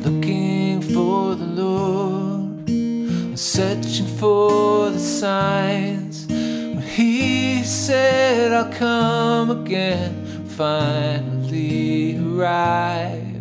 [0.05, 6.25] Looking for the Lord, I'm searching for the signs.
[6.27, 13.36] When He said, I'll come again, finally arrive.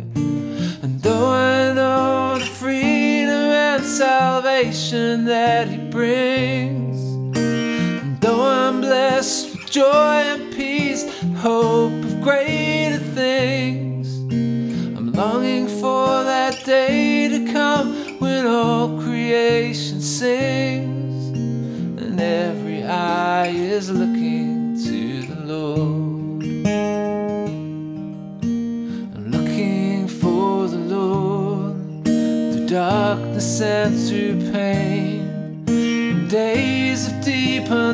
[1.25, 9.83] I know the freedom and salvation that He brings, and though I'm blessed with joy
[9.83, 11.03] and peace,
[11.37, 14.07] hope of greater things,
[14.97, 21.27] I'm longing for that day to come when all creation sings
[22.01, 24.06] and every eye is looking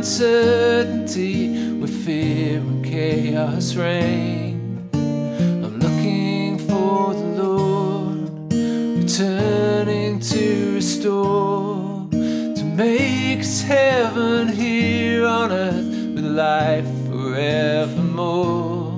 [0.04, 4.90] uncertainty where fear and chaos reign.
[4.94, 16.26] I'm looking for the Lord, returning to restore, to make heaven here on earth with
[16.26, 18.92] life forevermore.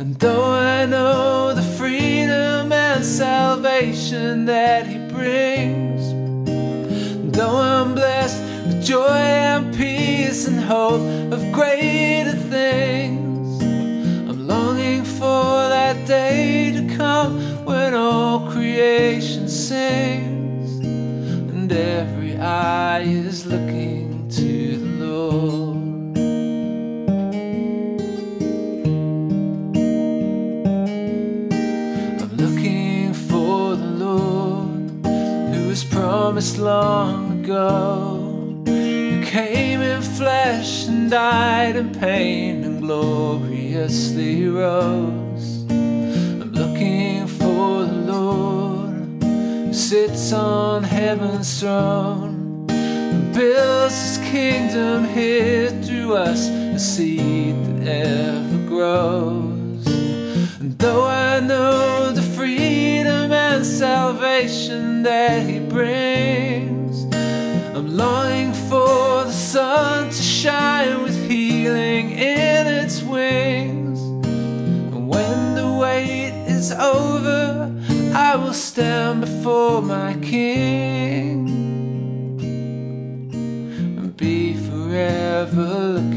[0.00, 4.86] And though I know the freedom and salvation that
[10.70, 13.60] hope of greater things.
[14.30, 23.46] I'm longing for that day to come when all creation sings and every eye is
[23.46, 25.80] looking to the Lord.
[35.90, 38.09] promised long ago
[40.30, 45.64] Flesh and died in pain and gloriously rose.
[45.68, 55.70] I'm looking for the Lord who sits on heaven's throne and builds his kingdom here
[55.82, 59.84] through us, a seed that ever grows.
[60.60, 67.02] And though I know the freedom and salvation that he brings,
[67.74, 70.00] I'm longing for the sun
[70.40, 74.00] shine with healing in its wings.
[74.00, 77.70] And when the wait is over,
[78.14, 81.46] I will stand before my King
[83.98, 86.09] and be forever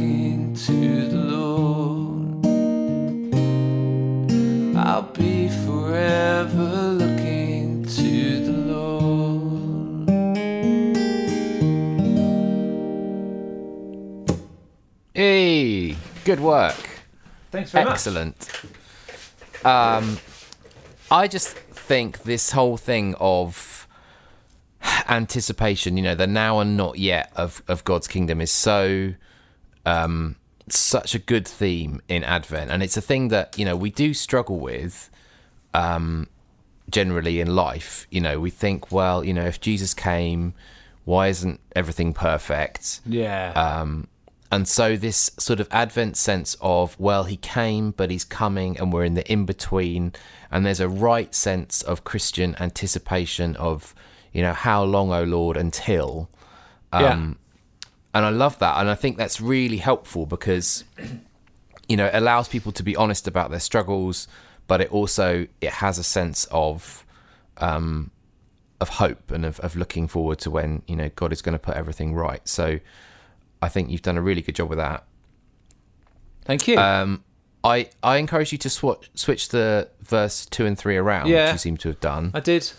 [16.36, 16.90] good work.
[17.52, 17.94] Thanks very much.
[17.94, 18.50] Excellent.
[19.64, 20.18] Um,
[21.12, 23.88] I just think this whole thing of
[25.08, 29.14] anticipation, you know, the now and not yet of, of God's kingdom is so
[29.86, 30.36] um,
[30.68, 34.14] such a good theme in Advent, and it's a thing that you know we do
[34.14, 35.10] struggle with
[35.74, 36.28] um,
[36.90, 38.08] generally in life.
[38.10, 40.54] You know, we think, well, you know, if Jesus came,
[41.06, 43.02] why isn't everything perfect?
[43.06, 43.52] Yeah.
[43.52, 44.08] Um,
[44.54, 48.93] and so this sort of Advent sense of, well, he came, but he's coming, and
[48.93, 50.14] we're in the in between,
[50.51, 53.95] and there's a right sense of Christian anticipation of,
[54.32, 56.30] you know, how long, O Lord, until.
[56.91, 57.01] Um,
[58.14, 60.84] And I love that, and I think that's really helpful because,
[61.89, 64.28] you know, it allows people to be honest about their struggles,
[64.68, 67.04] but it also it has a sense of,
[67.58, 68.12] um,
[68.80, 71.60] of hope and of, of looking forward to when you know God is going to
[71.60, 72.47] put everything right.
[72.47, 72.80] So.
[73.64, 75.03] I think you've done a really good job with that.
[76.45, 76.78] Thank you.
[76.78, 77.24] Um,
[77.64, 81.45] I I encourage you to sw- switch the verse two and three around, Yeah.
[81.45, 82.72] which you seem to have done, I did.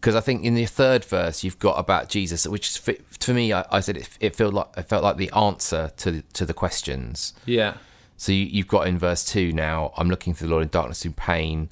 [0.00, 3.52] because I think in the third verse you've got about Jesus, which is to me,
[3.52, 6.46] I, I said it, it felt like it felt like the answer to the, to
[6.46, 7.34] the questions.
[7.46, 7.74] Yeah.
[8.16, 9.92] So you, you've got in verse two now.
[9.96, 11.68] I'm looking for the Lord in darkness and pain.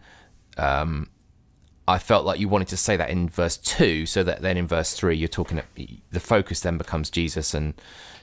[0.58, 1.08] Um,
[1.88, 4.66] I felt like you wanted to say that in verse two, so that then in
[4.66, 5.60] verse three you're talking.
[6.10, 7.74] The focus then becomes Jesus, and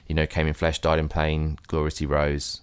[0.07, 2.61] you know, came in flesh, died in pain, gloriously rose.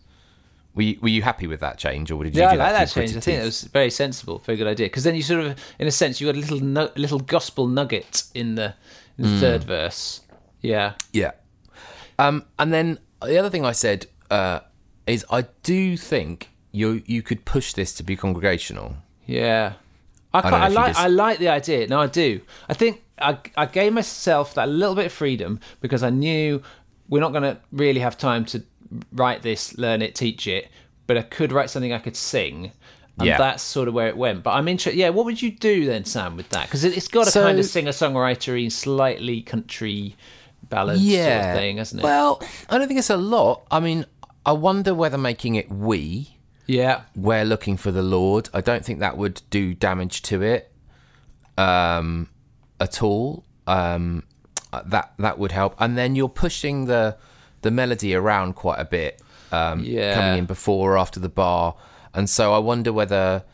[0.75, 2.43] Were you, were you happy with that change, or did you?
[2.43, 3.17] Yeah, I like that change.
[3.17, 4.87] I think it was very sensible, very good idea.
[4.87, 7.67] Because then you sort of, in a sense, you got a little nu- little gospel
[7.67, 8.75] nugget in the
[9.19, 10.21] in the third verse.
[10.61, 10.95] Yeah.
[11.13, 11.33] Yeah.
[12.19, 14.61] Um, and then the other thing I said uh,
[15.07, 18.97] is I do think you you could push this to be congregational.
[19.27, 19.75] Yeah,
[20.33, 21.87] I, know I, like I like the idea.
[21.89, 22.41] No, I do.
[22.69, 26.63] I think I I gave myself that little bit of freedom because I knew
[27.09, 28.63] we're not going to really have time to
[29.13, 30.69] write this, learn it, teach it.
[31.07, 32.71] But I could write something I could sing,
[33.19, 33.37] and Yeah.
[33.39, 34.45] that's sort of where it went.
[34.45, 34.97] But I'm interested.
[34.97, 36.67] Yeah, what would you do then, Sam, with that?
[36.67, 40.15] Because it, it's got a So- kind of singer songwritery, slightly country
[40.69, 42.05] ballad sort of thing, hasn't it?
[42.05, 43.67] Well, I don't think it's a lot.
[43.73, 44.07] I mean,
[44.47, 46.37] I wonder whether making it we,
[46.71, 50.73] yeah, we're looking for the Lord, I don't think that would do damage to it
[51.59, 52.29] um,
[52.79, 53.45] at all.
[53.67, 54.23] Um,
[54.87, 55.75] that that would help.
[55.79, 57.17] And then you're pushing the
[57.63, 59.21] the melody around quite a bit,
[59.53, 60.15] um, Yeah.
[60.15, 61.75] coming in before or after the bar.
[62.15, 63.45] And so I wonder whether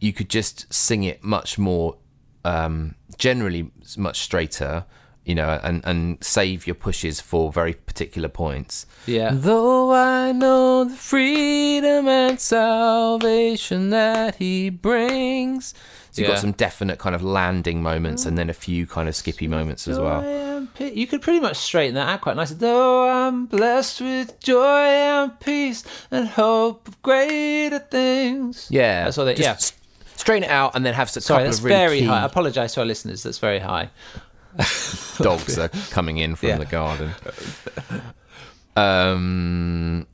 [0.00, 1.96] you could just sing it much more
[2.44, 4.84] um, generally much straighter
[5.26, 9.30] you know and and save your pushes for very particular points Yeah.
[9.34, 15.74] though i know the freedom and salvation that he brings
[16.12, 16.34] so you've Yeah.
[16.36, 19.86] got some definite kind of landing moments and then a few kind of skippy moments
[19.88, 22.56] as well I am pe- you could pretty much straighten that out quite nicely.
[22.56, 28.68] Though I'm blessed with joy and peace and hope of greater things.
[28.70, 30.16] yeah That's they- just yeah.
[30.16, 32.22] straighten it out and then have a Sorry, that's of really very key high.
[32.22, 33.22] I apologise to our listeners.
[33.22, 33.90] That's very high.
[35.18, 36.58] dogs are coming in from Yeah.
[36.58, 37.10] the garden.
[38.76, 40.06] Um,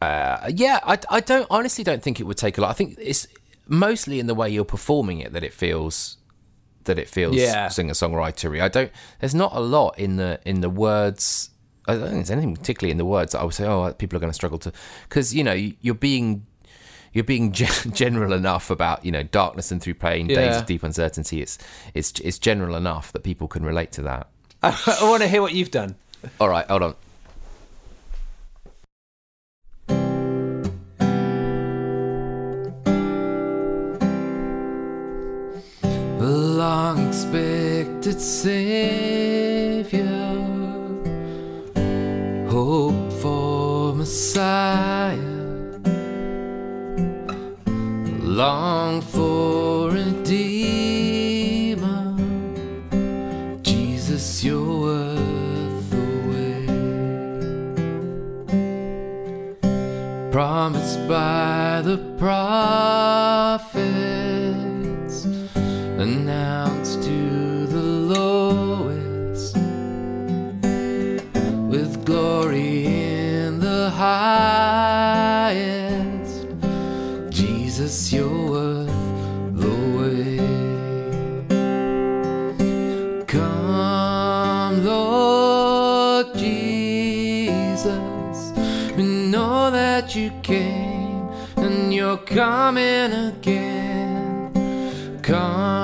[0.00, 2.70] uh, yeah, I, I don't honestly don't think it would take a lot.
[2.70, 3.26] I think it's
[3.68, 6.16] mostly in the way you're performing it that it feels
[6.84, 7.68] that it feels Yeah.
[7.68, 8.62] singer songwritery.
[8.62, 8.90] I don't.
[9.20, 11.50] There's not a lot in the in the words.
[11.86, 13.66] I don't think there's anything particularly in the words that I would say.
[13.66, 14.72] Oh, people are going to struggle to
[15.08, 16.46] because you know you're being
[17.12, 20.82] you're being gen- general enough about you know darkness and through pain, days of deep
[20.82, 21.40] uncertainty.
[21.42, 21.58] It's
[21.94, 24.28] it's it's general enough that people can relate to that.
[24.62, 25.94] I, want to hear what you've done.
[26.38, 26.94] All right, hold on.
[36.18, 40.04] The long expected Savior,
[42.50, 45.29] hope for Messiah,
[48.30, 51.34] long for a Redeemer,
[53.60, 56.68] Jesus, you're worth the wait.
[60.30, 63.59] Promised by the prophets
[92.40, 94.50] coming again.
[95.20, 95.79] Come,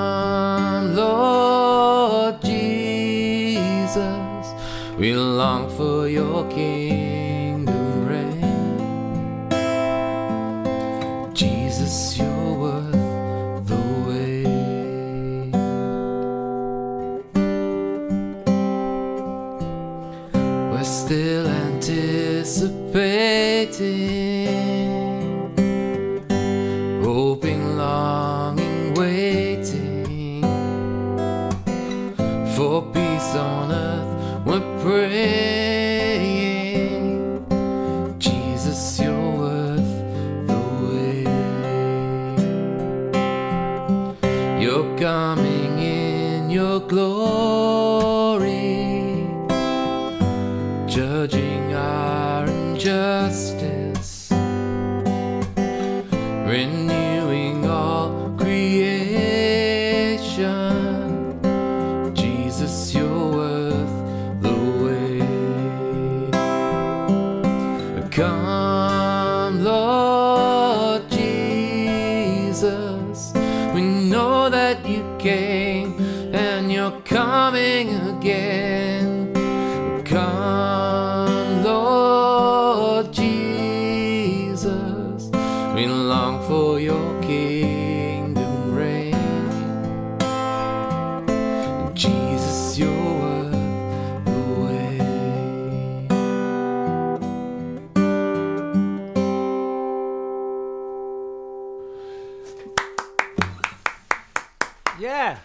[104.99, 105.37] Yeah.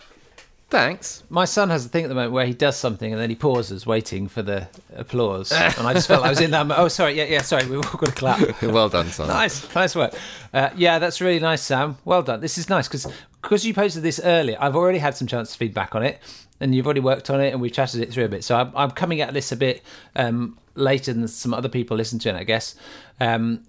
[0.73, 1.23] Thanks.
[1.29, 3.37] My son has a thing at the moment where he does something and then he
[3.37, 5.53] pauses, waiting for the applause.
[5.53, 6.67] and I just felt I was in that.
[6.67, 7.13] Mo- oh, sorry.
[7.13, 7.43] Yeah, yeah.
[7.43, 7.67] Sorry.
[7.69, 8.63] We've all got to clap.
[8.63, 9.29] well done, son.
[9.29, 10.15] nice, nice work.
[10.55, 11.99] Uh, yeah, that's really nice, Sam.
[12.07, 12.41] Well done.
[12.41, 13.07] This is nice because
[13.43, 16.19] because you posted this earlier, I've already had some chance to feedback on it,
[16.59, 18.43] and you've already worked on it, and we've chatted it through a bit.
[18.43, 19.83] So I'm, I'm coming at this a bit
[20.17, 22.77] um, later than some other people listen to it, I guess.
[23.21, 23.65] Um,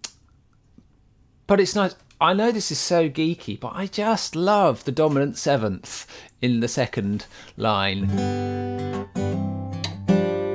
[1.48, 1.96] but it's nice.
[2.24, 6.08] I know this is so geeky, but I just love the dominant seventh
[6.42, 7.26] in the second
[7.58, 8.08] line.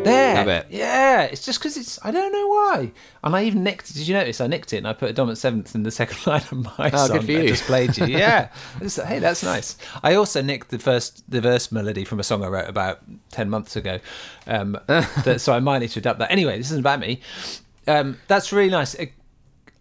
[0.02, 0.66] There, That bit.
[0.70, 1.22] yeah.
[1.24, 1.98] It's just because it's.
[2.02, 2.92] I don't know why.
[3.22, 3.92] And I even nicked.
[3.92, 4.40] Did you notice?
[4.40, 6.90] I nicked it and I put a dominant seventh in the second line of my
[6.94, 7.18] Oh, song.
[7.18, 8.06] good for that I just played you.
[8.06, 8.48] Yeah.
[8.76, 9.76] I just hey, that's nice.
[10.02, 13.00] I also nicked the first the verse melody from a song I wrote about
[13.30, 13.98] ten months ago.
[14.46, 16.30] Um, that, so I might need to adapt that.
[16.30, 17.20] Anyway, this isn't about me.
[17.86, 18.94] Um, that's really nice.
[18.94, 19.12] It-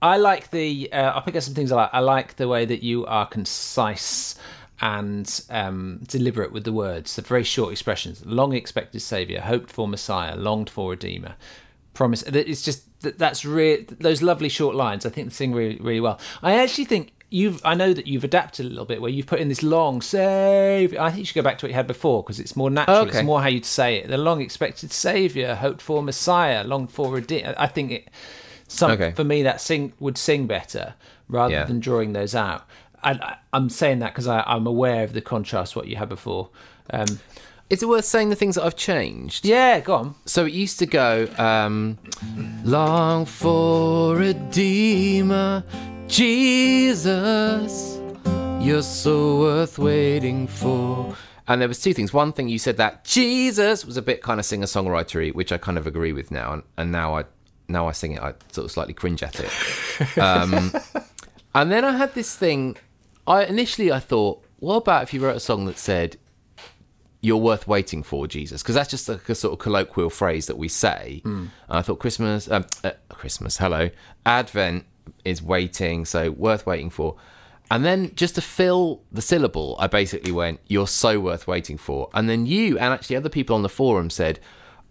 [0.01, 0.91] I like the.
[0.91, 1.89] Uh, I'll pick up some things I like.
[1.93, 4.35] I like the way that you are concise
[4.79, 7.15] and um, deliberate with the words.
[7.15, 11.35] The very short expressions: long expected savior, hoped for Messiah, longed for Redeemer,
[11.93, 12.23] promise.
[12.23, 15.05] It's just that that's re- those lovely short lines.
[15.05, 16.19] I think they sing really, really well.
[16.41, 17.13] I actually think.
[17.29, 20.01] You've, I know that you've adapted a little bit where you've put in this long
[20.01, 20.97] save.
[20.97, 22.99] I think you should go back to what you had before because it's more natural.
[22.99, 23.17] Okay.
[23.17, 24.07] It's more how you'd say it.
[24.07, 27.53] The long expected savior, hoped for Messiah, longed for Redeemer.
[27.57, 28.07] I think it,
[28.67, 29.11] some Okay.
[29.13, 30.93] for me that sing would sing better
[31.29, 31.63] rather Yeah.
[31.65, 32.65] than drawing those out.
[33.03, 36.49] And I, I'm saying that because I'm aware of the contrast what you had before.
[36.89, 37.19] Um,
[37.69, 39.45] Is it worth saying the things that I've changed?
[39.45, 40.15] yeah, go on.
[40.25, 41.97] So it used to go, um,
[42.63, 45.63] long for Redeemer,
[46.07, 47.99] Jesus,
[48.59, 51.15] you're so worth waiting for.
[51.47, 52.13] And there was two things.
[52.13, 55.57] One thing you said that Jesus was a bit kind of singer songwritery, which I
[55.57, 56.53] kind of agree with now.
[56.53, 57.23] And, and now I
[57.67, 60.17] now I sing it, I sort of slightly cringe at it.
[60.17, 60.71] Um,
[61.55, 62.77] and then I had this thing.
[63.25, 66.17] I initially I thought, what about if you wrote a song that said
[67.21, 70.57] you're worth waiting for, Jesus, because that's just like a sort of colloquial phrase that
[70.57, 71.21] we say.
[71.67, 73.89] And I thought Christmas, um, uh, Christmas, hello,
[74.25, 74.85] Advent
[75.25, 77.15] is waiting, so worth waiting for.
[77.69, 82.09] And then just to fill the syllable, I basically went, You're so worth waiting for.
[82.13, 84.39] And then you and actually other people on the forum said,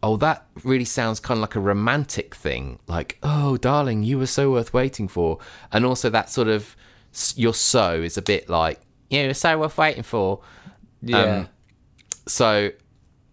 [0.06, 2.78] Oh, that really sounds kind of like a romantic thing.
[2.86, 5.38] Like, oh, darling, you were so worth waiting for.
[5.72, 6.76] And also that sort of,
[7.34, 8.80] you're so is a bit like,
[9.10, 10.40] yeah, you're so worth waiting for.
[11.02, 11.22] Yeah.
[11.22, 11.48] Um,
[12.26, 12.70] So,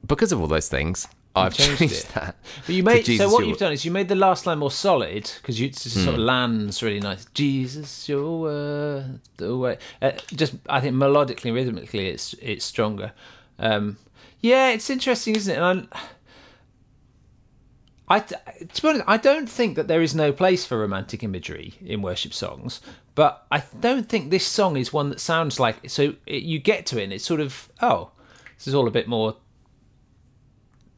[0.08, 2.08] because of all those things, I've changed changed, it.
[2.14, 2.36] that.
[2.66, 5.30] But you made so what you've done is you made the last line more solid
[5.42, 6.22] because you just sort of Hmm.
[6.22, 7.26] lands really nice.
[7.34, 9.04] Jesus, you're
[9.38, 9.80] the wait.
[10.02, 13.14] Uh, just I think melodically, rhythmically, it's it's stronger.
[13.58, 13.98] Um,
[14.42, 15.58] yeah, it's interesting, isn't it?
[15.60, 16.00] And I,
[18.10, 18.36] I, to
[18.82, 22.34] be honest, I don't think that there is no place for romantic imagery in worship
[22.34, 22.82] songs,
[23.16, 25.90] but I don't think this song is one that sounds like.
[25.90, 28.12] So it, you get to it, and it's sort of oh,
[28.58, 29.38] this is all a bit more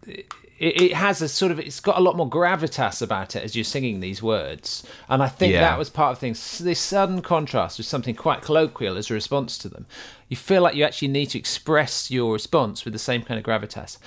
[0.07, 0.25] it,
[0.59, 3.63] it has a sort of it's got a lot more gravitas about it as you're
[3.65, 5.61] singing these words and i think Yeah.
[5.61, 9.57] that was part of things this sudden contrast with something quite colloquial as a response
[9.59, 9.85] to them
[10.29, 13.45] you feel like you actually need to express your response with the same kind of
[13.45, 13.97] gravitas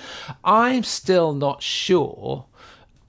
[0.43, 2.45] i'm still not sure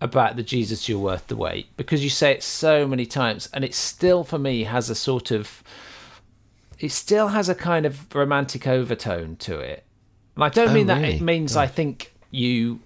[0.01, 3.64] about the jesus you're worth the wait because you say it so many times and
[3.64, 5.62] it still for me has a sort of
[6.78, 9.84] it still has a kind of romantic overtone to it.
[10.34, 11.20] And I don't Oh, mean that it really?
[11.20, 12.80] means I think you.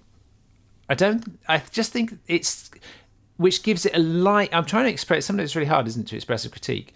[0.89, 1.39] I don't.
[1.47, 2.69] I just think it's.
[3.37, 4.49] Which gives it a light.
[4.51, 5.25] I'm trying to express.
[5.25, 6.93] Something it's really hard, isn't it, to express a critique.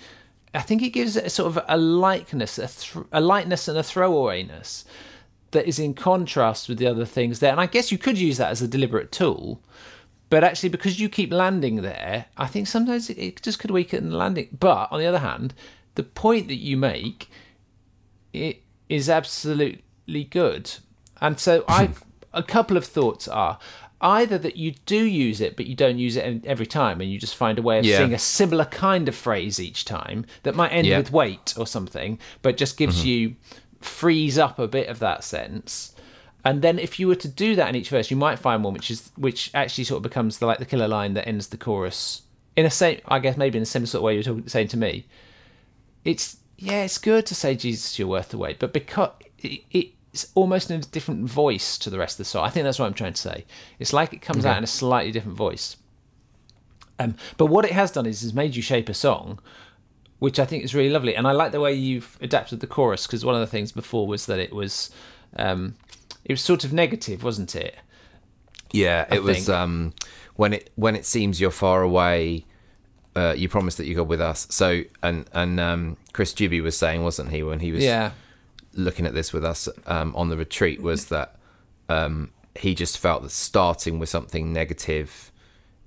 [0.54, 3.78] I think it gives it a sort of a likeness, a, thr a lightness and
[3.78, 4.84] a throwawayness
[5.52, 7.52] that is in contrast with the other things there.
[7.52, 9.62] And I guess you could use that as a deliberate tool.
[10.30, 14.18] But actually, because you keep landing there, I think sometimes it- just could weaken the
[14.18, 14.50] landing.
[14.58, 15.54] But on the other hand,
[15.96, 17.30] the point that you make
[18.32, 20.72] it is absolutely good.
[21.20, 21.90] And so I
[22.34, 23.58] a couple of thoughts are
[24.02, 27.20] either that you do use it but you don't use it every time and you
[27.20, 27.98] just find a way of Yeah.
[27.98, 31.00] saying a similar kind of phrase each time that might end Yeah.
[31.00, 33.08] with wait or something but just gives mm-hmm.
[33.08, 33.36] you
[33.82, 35.94] frees up a bit of that sense.
[36.46, 38.74] And then if you were to do that in each verse, you might find one
[38.74, 41.58] which is which actually sort of becomes the like the killer line that ends the
[41.58, 42.24] chorus
[42.56, 44.70] in a same I guess maybe in a similar sort of way you're talking, saying
[44.70, 45.06] to me.
[46.06, 50.32] It's yeah, it's good to say Jesus, you're worth the wait, but because it, it's
[50.36, 52.46] almost in a different voice to the rest of the song.
[52.46, 53.46] I think that's what I'm trying to say.
[53.78, 55.78] It's like it comes out in a slightly different voice.
[56.98, 59.40] Um, but what it has done is has made you shape a song,
[60.20, 61.16] which I think is really lovely.
[61.16, 64.06] And I like the way you've adapted the chorus because one of the things before
[64.06, 64.90] was that it was
[65.38, 65.76] um,
[66.26, 67.76] it was sort of negative, wasn't it?
[68.72, 69.94] Yeah, it was um,
[70.36, 72.46] when it when it seems you're far away.
[73.16, 74.48] Uh, you promised that you go with us.
[74.52, 78.12] So and and um, Chris Juby was saying, wasn't he, when he was Yeah.
[78.76, 81.36] looking at this with us um, on the retreat, was that
[81.90, 85.32] um, he just felt that starting with something negative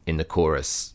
[0.04, 0.94] in the chorus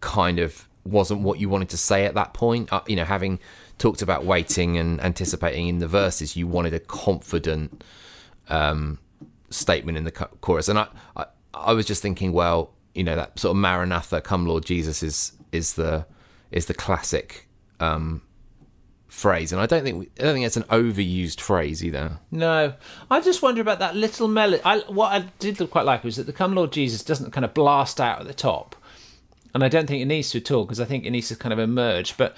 [0.00, 2.72] kind of wasn't what you wanted to say at that point.
[2.72, 3.38] Uh, you know, having
[3.78, 7.82] talked about waiting and anticipating in the verses, you wanted a confident
[8.48, 8.98] um,
[9.50, 10.68] statement in the chorus.
[10.68, 14.46] And I, I, I was just thinking, well, you know, that sort of Maranatha, come
[14.46, 16.06] Lord Jesus, is is the
[16.50, 18.22] is the classic um,
[19.08, 22.18] phrase, and I don't think we, I don't think it's an overused phrase either.
[22.30, 22.74] No,
[23.10, 24.62] I just wonder about that little melody.
[24.64, 27.44] I, what I did look quite like was that the "Come Lord Jesus" doesn't kind
[27.44, 28.74] of blast out at the top,
[29.54, 31.36] and I don't think it needs to at all because I think it needs to
[31.36, 32.16] kind of emerge.
[32.16, 32.36] But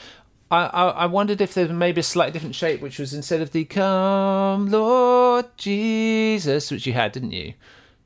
[0.52, 3.40] I, I, I wondered if there was maybe a slightly different shape, which was instead
[3.40, 7.54] of the "Come Lord Jesus," which you had, didn't you?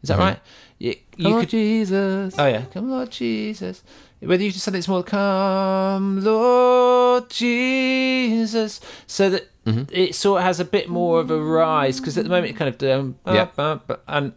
[0.03, 0.39] Is that right?
[0.79, 1.49] You, you Lord could.
[1.51, 2.35] Jesus.
[2.39, 3.83] Oh yeah, come Lord Jesus.
[4.21, 9.93] Whether you just said it's more come Lord Jesus, so that Mm-hmm.
[9.93, 12.57] it sort of has a bit more of a rise because at the moment it
[12.57, 13.49] kind of um, Yeah.
[13.59, 14.33] uh, uh, and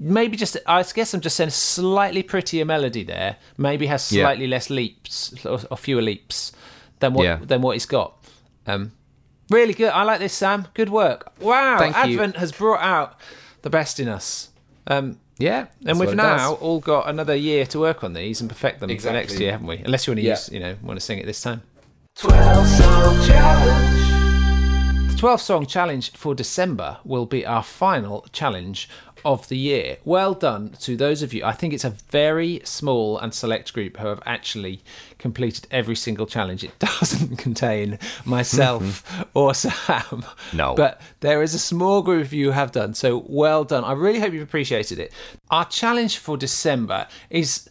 [0.00, 3.36] maybe just I guess I'm just saying a slightly prettier melody there.
[3.56, 4.24] Maybe has Yeah.
[4.24, 6.50] slightly less leaps or, or fewer leaps
[7.00, 7.38] than what Yeah.
[7.42, 8.16] than what it's got.
[8.66, 8.92] Um,
[9.50, 9.90] really good.
[9.90, 10.68] I like this, Sam.
[10.74, 11.32] Good work.
[11.40, 12.02] Wow, Thank you.
[12.14, 13.18] Advent has brought out
[13.62, 14.50] the best in us.
[14.86, 16.58] Um, Yeah, and we've now does.
[16.60, 19.66] all got another year to work on these and perfect them for next year, haven't
[19.66, 19.78] we?
[19.78, 20.32] Unless you want to Yeah.
[20.32, 21.62] use, you know, want to sing it this time.
[22.16, 25.10] 12 song challenge.
[25.12, 28.88] The 12 song challenge for December will be our final challenge
[29.24, 29.98] of the year.
[30.04, 31.44] Well done to those of you.
[31.44, 34.82] I think it's a very small and select group who have actually
[35.18, 36.64] completed every single challenge.
[36.64, 39.22] It doesn't contain myself mm-hmm.
[39.34, 40.24] or Sam.
[40.52, 40.74] No.
[40.74, 42.94] But there is a small group of you who have done.
[42.94, 43.84] So well done.
[43.84, 45.12] I really hope you've appreciated it.
[45.50, 47.68] Our challenge for December is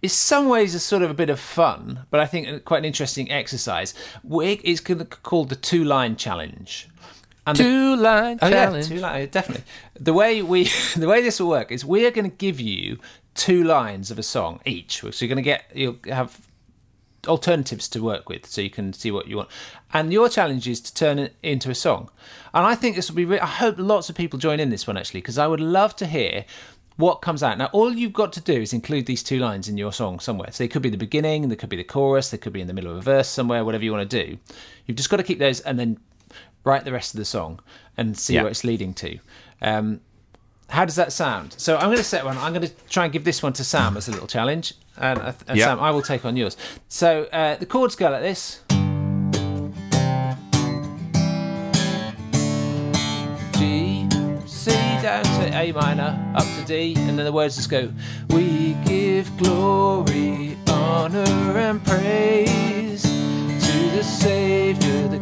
[0.00, 2.84] is some ways a sort of a bit of fun, but I think quite an
[2.84, 3.94] interesting exercise.
[4.30, 6.88] It's called the two line challenge.
[7.48, 8.88] And the- two line Oh challenge.
[8.90, 9.64] yeah, two line, definitely.
[9.98, 10.64] The way we,
[10.96, 12.98] the way this will work is we are going to give you
[13.34, 15.00] two lines of a song each.
[15.00, 16.40] So you're going to get, you'll have
[17.26, 19.48] alternatives to work with, so you can see what you want.
[19.92, 22.10] And your challenge is to turn it into a song.
[22.54, 23.24] And I think this will be.
[23.24, 25.96] Re- I hope lots of people join in this one actually, because I would love
[25.96, 26.44] to hear
[26.96, 27.58] what comes out.
[27.58, 30.48] Now, all you've got to do is include these two lines in your song somewhere.
[30.50, 32.66] So they could be the beginning, they could be the chorus, they could be in
[32.66, 34.36] the middle of a verse somewhere, whatever you want to do.
[34.86, 35.98] You've just got to keep those and then
[36.64, 37.60] write the rest of the song
[37.96, 38.42] and see Yeah.
[38.42, 39.18] what it's leading to.
[39.62, 40.00] Um,
[40.70, 41.54] how does that sound?
[41.56, 42.36] So I'm going to set one.
[42.38, 45.18] I'm going to try and give this one to Sam as a little challenge, and,
[45.18, 45.64] uh, and Yeah.
[45.66, 46.56] Sam, I will take on yours.
[46.88, 48.60] So uh, the chords go like this.
[53.56, 54.06] G,
[54.46, 54.70] C
[55.02, 57.92] down to A minor, up to D, and then the words just go.
[58.28, 61.24] We give glory, honor,
[61.58, 65.18] and praise to the Savior, the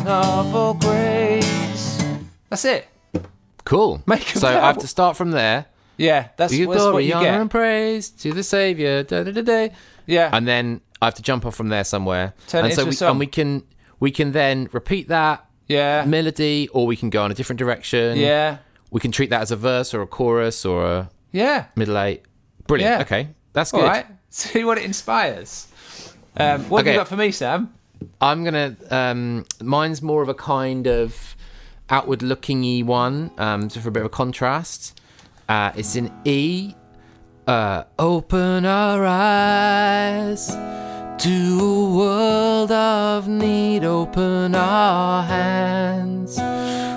[0.00, 2.02] Of all grace.
[2.48, 2.88] That's it.
[3.64, 4.02] Cool.
[4.06, 5.66] Make so I have to start from there.
[5.96, 7.40] Yeah, that's, give that's what you honor, get.
[7.40, 9.02] and praise to the Savior.
[9.02, 9.68] Da, da, da, da.
[10.06, 12.34] Yeah, And then I have to jump off from there somewhere.
[12.48, 13.10] Turn it and so we.
[13.10, 13.62] And we can
[14.00, 18.18] we can then repeat that yeah, melody, or we can go in a different direction.
[18.18, 18.58] yeah,
[18.90, 21.66] We can treat that as a verse or a chorus or a yeah.
[21.76, 22.22] middle eight.
[22.66, 22.96] Brilliant.
[22.96, 23.02] Yeah.
[23.02, 23.86] Okay, that's All good.
[23.86, 24.06] right.
[24.30, 25.68] See what it inspires.
[26.36, 27.72] Um, what have you got for me, Sam?
[28.20, 28.76] I'm gonna.
[28.90, 31.34] Um, mine's more of a kind of
[31.90, 35.00] outward-looking-y one, um, so for a bit of a contrast.
[35.48, 36.74] Uh, it's an E.
[37.46, 40.46] Uh, open our eyes
[41.18, 43.84] to a world of need.
[43.84, 46.38] Open our hands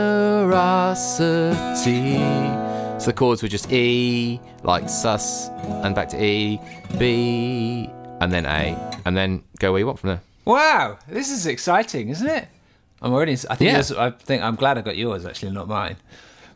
[2.99, 5.49] So the chords were just E, like sus,
[5.85, 6.59] and back to E,
[6.99, 7.89] B,
[8.21, 10.21] and then A, and then go where you want from there.
[10.45, 12.49] Wow, this is exciting, isn't it?
[13.03, 13.33] I'm already.
[13.33, 13.91] I think.
[13.91, 14.05] Yeah.
[14.05, 15.97] I think I'm glad I got yours actually, not mine.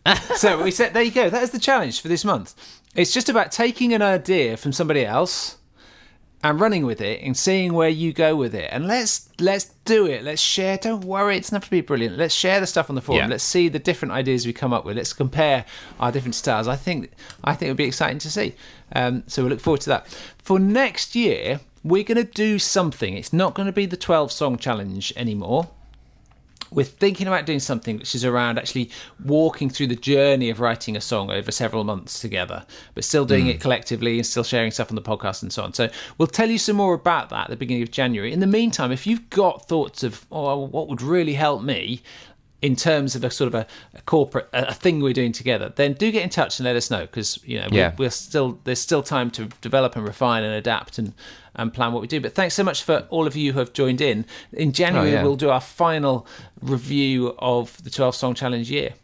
[0.37, 1.29] so we said, there you go.
[1.29, 2.55] That is the challenge for this month.
[2.95, 5.59] It's just about taking an idea from somebody else
[6.43, 8.71] and running with it and seeing where you go with it.
[8.73, 10.25] And let's let's do it.
[10.25, 10.79] Let's share.
[10.79, 12.17] Don't worry, it's not to be brilliant.
[12.17, 13.21] Let's share the stuff on the forum.
[13.21, 13.27] Yeah.
[13.29, 14.97] Let's see the different ideas we come up with.
[14.97, 15.67] Let's compare
[16.01, 16.67] our different styles.
[16.67, 17.13] I think
[17.45, 18.55] I think it would be exciting to see.
[18.95, 20.09] Um, so we look forward to that.
[20.39, 23.15] For next year, we're going to do something.
[23.15, 25.69] It's not going to be the 12 song challenge anymore
[26.71, 28.91] we're thinking about doing something which is around actually
[29.25, 32.65] walking through the journey of writing a song over several months together,
[32.95, 33.61] but still doing it mm.
[33.61, 35.75] collectively and still sharing stuff on the podcast and so on.
[35.75, 38.33] So we'll tell you some more about that at the beginning of January.
[38.33, 42.03] In the meantime, if you've got thoughts of oh, what would really help me
[42.63, 45.73] in terms of a sort of a, a corporate a, a thing we're doing together,
[45.77, 47.95] then do get in touch and let us know because you know Yeah.
[47.99, 51.15] we're, we're still there's still time to develop and refine and adapt and
[51.61, 52.21] and plan what we do.
[52.21, 54.25] But thanks so much for all of you who have joined in.
[54.53, 55.23] In January, Oh, yeah.
[55.23, 56.27] we'll do our final
[56.63, 58.95] review of the 12 song challenge year.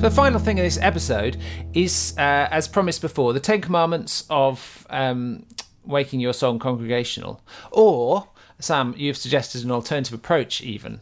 [0.00, 1.38] The final thing in this episode
[1.74, 2.20] is, uh,
[2.52, 5.44] as promised before, the Ten Commandments of um,
[5.84, 7.40] making your song congregational.
[7.72, 8.28] Or,
[8.60, 11.00] Sam, you've suggested an alternative approach, even.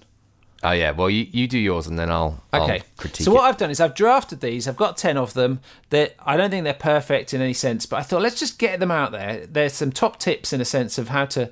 [0.69, 0.91] Oh yeah.
[0.91, 2.79] Well, you, you do yours, and then I'll, Okay.
[2.81, 3.49] I'll critique so what it.
[3.51, 4.67] I've done is I've drafted these.
[4.67, 5.61] I've got ten of them.
[5.91, 8.81] That I don't think they're perfect in any sense, but I thought let's just get
[8.81, 9.47] them out there.
[9.47, 11.51] There's some top tips in a sense of how to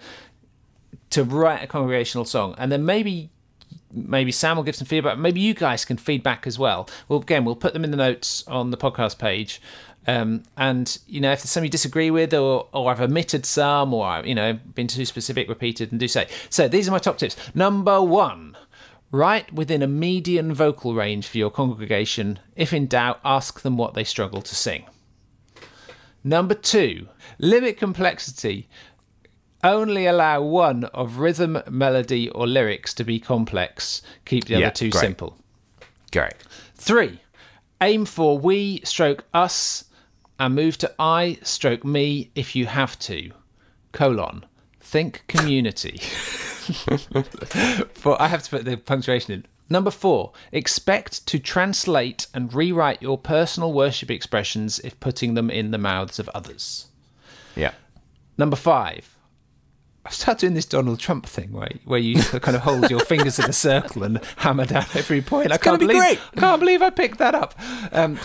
[1.11, 3.31] to write a congregational song, and then maybe
[3.93, 5.17] maybe Sam will give some feedback.
[5.17, 6.89] Maybe you guys can feedback as well.
[7.09, 9.62] Well, again, we'll put them in the notes on the podcast page.
[10.09, 13.95] Um, and you know, if there's some you disagree with, or or I've omitted some,
[13.95, 16.27] or you know, been too specific, repeated, and do say.
[16.51, 17.37] So these are my top tips.
[17.55, 18.54] Number one.
[19.15, 22.41] Write within a median vocal range for your congregation.
[22.57, 24.87] If in doubt, ask them what they struggle to sing.
[26.25, 27.07] Number two,
[27.39, 28.69] limit complexity.
[29.62, 34.03] Only allow one of rhythm, melody, or lyrics to be complex.
[34.25, 35.01] Keep the Yeah, other two great.
[35.01, 35.39] simple.
[36.11, 36.35] Great.
[36.75, 37.21] Three,
[37.81, 39.85] aim for we stroke us
[40.41, 43.31] and move to I stroke me if you have to.
[43.93, 44.45] Colon.
[44.85, 45.99] Think community.
[47.95, 49.47] For I have to put the punctuation in.
[49.70, 55.70] Number four, expect to translate and rewrite your personal worship expressions if putting them in
[55.70, 56.89] the mouths of others.
[57.57, 57.72] Yeah.
[58.37, 59.16] Number five,
[60.05, 63.39] I've started doing this Donald Trump thing where, where you kind of hold your fingers
[63.39, 65.51] in a circle and hammer down every point.
[65.51, 66.20] I can't be believe great.
[66.37, 67.59] I can't believe I picked that up.
[67.91, 68.18] Um,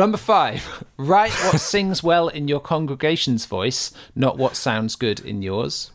[0.00, 5.42] number five, write what sings well in your congregation's voice, not what sounds good in
[5.42, 5.92] yours.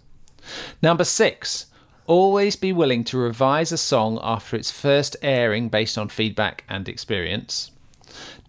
[0.82, 1.66] Number six,
[2.08, 6.88] Always be willing to revise a song after its first airing based on feedback and
[6.88, 7.72] experience.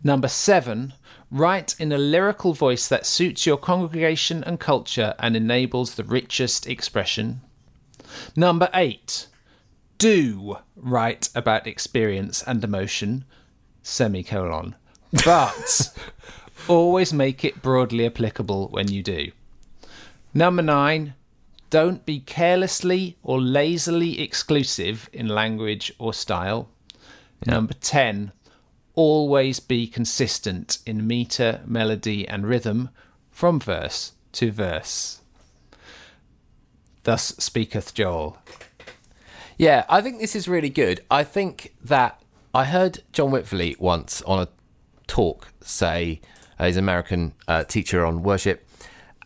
[0.04, 0.92] Number seven,
[1.30, 6.66] write in a lyrical voice that suits your congregation and culture and enables the richest
[6.66, 7.40] expression.
[8.36, 9.26] Number eight,
[9.96, 13.24] do write about experience and emotion,
[13.82, 14.76] semicolon,
[15.24, 15.92] but
[16.68, 19.30] always make it broadly applicable when you do.
[20.34, 21.14] Number nine,
[21.70, 26.68] don't be carelessly or lazily exclusive in language or style.
[27.44, 28.32] Number 10,
[28.94, 32.90] always be consistent in meter, melody, and rhythm
[33.30, 35.20] from verse to verse.
[37.04, 38.38] Thus speaketh Joel.
[39.58, 41.02] Yeah, I think this is really good.
[41.10, 42.20] I think that
[42.52, 44.48] I heard John Witvliet once on a
[45.06, 46.20] talk say,
[46.58, 48.66] uh, he's an American uh, teacher on worship,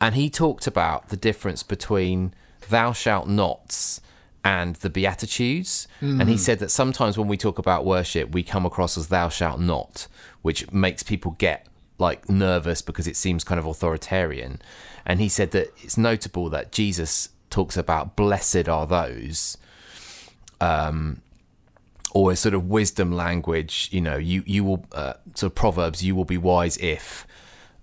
[0.00, 2.34] and he talked about the difference between
[2.68, 4.00] thou shalt nots
[4.42, 5.86] and the Beatitudes.
[6.20, 9.28] And he said that sometimes when we talk about worship, we come across as thou
[9.28, 10.06] shalt not,
[10.42, 11.66] which makes people get
[11.98, 14.62] like nervous because it seems kind of authoritarian.
[15.04, 19.58] And he said that it's notable that Jesus talks about blessed are those
[22.12, 23.88] or a sort of wisdom language.
[23.92, 26.02] You know, you you will uh, sort of proverbs.
[26.02, 27.26] You will be wise if.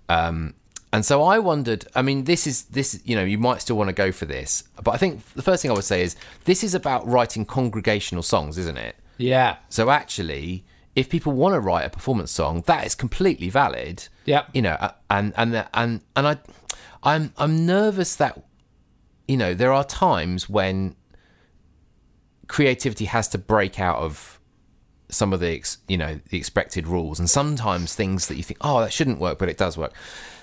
[0.09, 0.53] Um,
[0.93, 1.85] and so I wondered.
[1.95, 3.01] I mean, this is this.
[3.03, 5.61] You know, you might still want to go for this, but I think the first
[5.61, 6.15] thing I would say is
[6.45, 8.95] this is about writing congregational songs, isn't it?
[9.17, 9.57] Yeah.
[9.69, 10.63] So actually,
[10.95, 14.07] if people want to write a performance song, that is completely valid.
[14.25, 14.45] Yeah.
[14.53, 16.37] You know, uh, and and and and I,
[17.03, 18.41] I'm I'm nervous that,
[19.27, 20.95] you know, there are times when
[22.47, 24.39] creativity has to break out of
[25.09, 28.57] some of the ex, you know the expected rules, and sometimes things that you think,
[28.61, 29.93] oh, that shouldn't work, but it does work.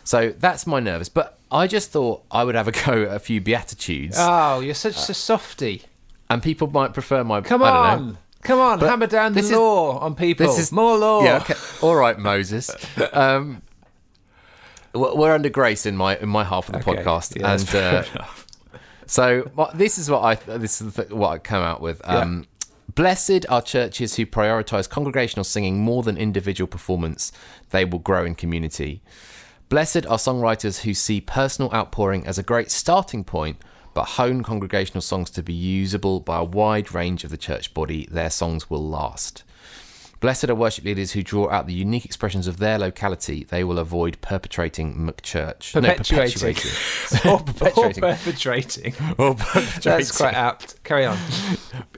[0.04, 1.08] So that's my nervous.
[1.08, 4.74] But I just thought I would have a go at a few beatitudes, Oh, you're
[4.74, 5.82] such a softy.
[6.30, 7.40] and people might prefer my.
[7.40, 8.06] Come on.
[8.08, 8.16] know.
[8.42, 10.46] Come on, hammer down the is- law on people.
[10.46, 11.22] This is More law.
[11.24, 11.36] Yeah.
[11.38, 11.54] Okay.
[11.80, 12.70] All right, Moses.
[13.12, 13.62] Um,
[14.94, 17.02] we're under grace in my in my half of the Okay.
[17.02, 18.24] podcast, Yeah, and uh.
[19.06, 22.00] So what, this is what I this is the, what I come out with.
[22.08, 22.46] Um,
[22.94, 27.32] Blessed are churches who prioritize congregational singing more than individual performance.
[27.70, 29.02] They will grow in community.
[29.68, 33.56] Blessed are songwriters who see personal outpouring as a great starting point,
[33.94, 38.06] but hone congregational songs to be usable by a wide range of the church body.
[38.10, 39.42] Their songs will last.
[40.24, 43.44] Blessed are worship leaders who draw out the unique expressions of their locality.
[43.44, 45.74] They will avoid perpetrating McChurch.
[45.74, 46.54] No, Perpetuating.
[46.54, 47.30] perpetuating.
[47.30, 48.94] or, perpetrating.
[49.18, 49.82] or perpetrating.
[49.82, 50.82] That's quite apt.
[50.82, 51.18] Carry on.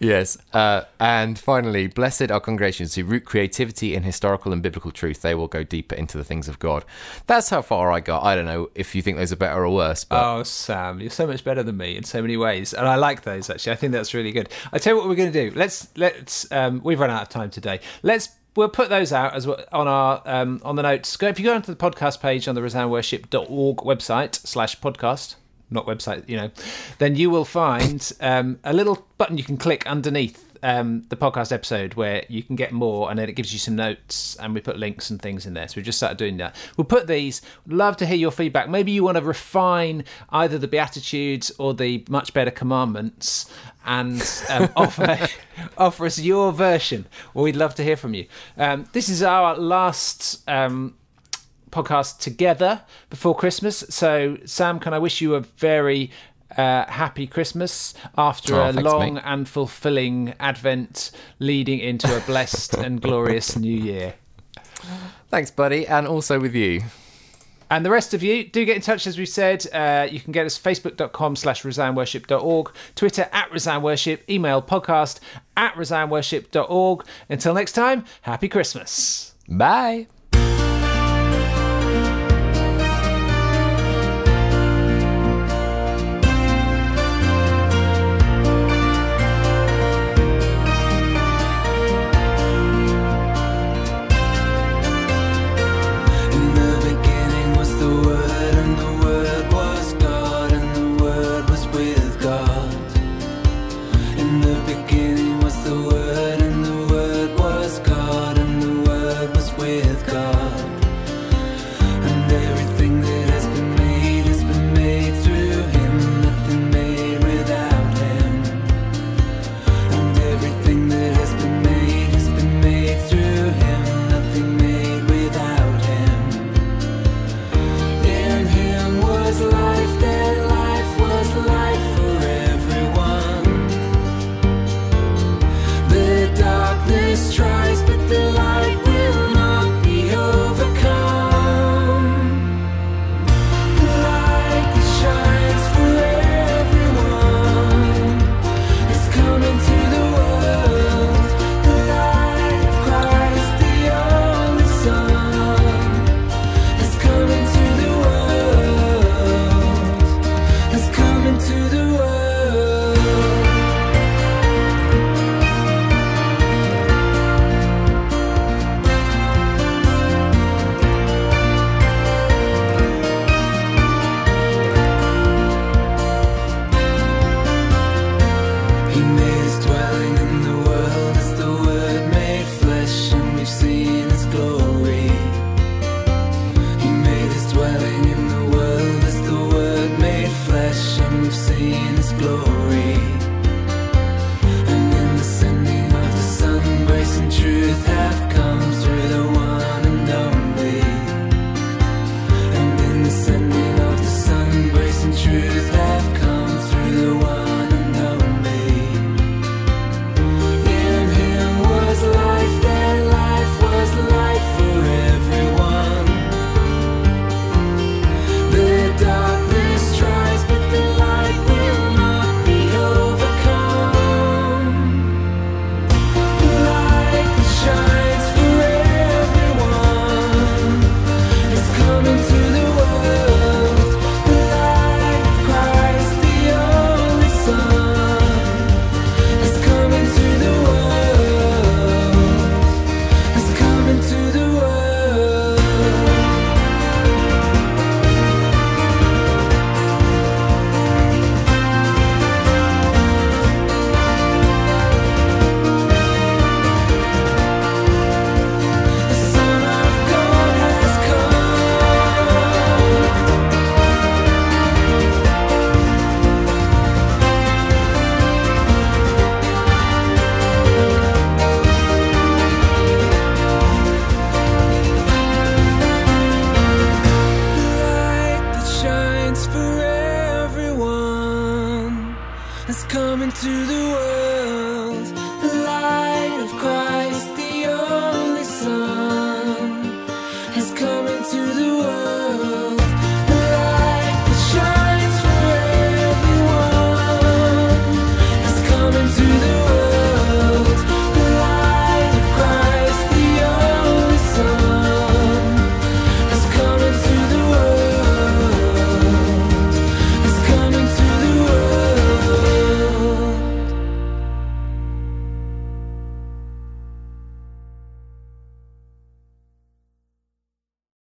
[0.01, 0.39] Yes.
[0.53, 5.23] Uh, and finally, blessed are congregations who root creativity in historical and biblical truth.
[5.23, 6.85] They will go deeper into the things of God.
[7.29, 8.25] That's how far I got.
[8.25, 11.11] I don't know if you think those are better or worse, but Oh, Sam, you're
[11.11, 13.71] so much better than me in so many ways, and I like those actually.
[13.75, 14.49] I think that's really good.
[14.73, 15.57] I tell you what we're going to do.
[15.57, 17.79] Let's let's um, we've run out of time today.
[18.03, 18.16] Let's
[18.55, 21.17] we'll put those out as well on our um, on the notes.
[21.17, 25.37] Go if you go onto the podcast page on the resoundworship.org website slash podcast.
[25.69, 26.51] Not website, you know,
[26.99, 31.53] then you will find um, a little button you can click underneath um, the podcast
[31.53, 34.61] episode where you can get more, and then it gives you some notes, and we
[34.61, 35.69] put links and things in there.
[35.69, 36.57] So we just started doing that.
[36.77, 37.43] We'll put these.
[37.67, 38.69] Love to hear your feedback.
[38.69, 43.53] Maybe you want to refine either the beatitudes or the much better commandments,
[43.85, 45.29] and um, offer
[45.79, 47.07] offer us your version.
[47.35, 48.27] Well, we'd love to hear from you.
[48.57, 50.49] Um, this is our last.
[50.49, 50.97] Um,
[51.73, 53.85] podcast together before Christmas.
[53.91, 56.11] So, Sam, can I wish you a very
[56.57, 59.23] uh, happy Christmas after Oh, a thanks, long mate.
[59.25, 64.15] and fulfilling Advent leading into a blessed and glorious new year.
[65.31, 65.87] thanks, buddy.
[65.87, 66.83] And also with you.
[67.69, 69.67] And the rest of you, do get in touch, as we said.
[69.73, 75.19] Uh, you can get us facebook.com slash resoundworship.org, Twitter at resoundworship, email podcast
[75.57, 77.05] at resoundworship.org.
[77.29, 79.35] Until next time, happy Christmas.
[79.49, 80.07] Bye.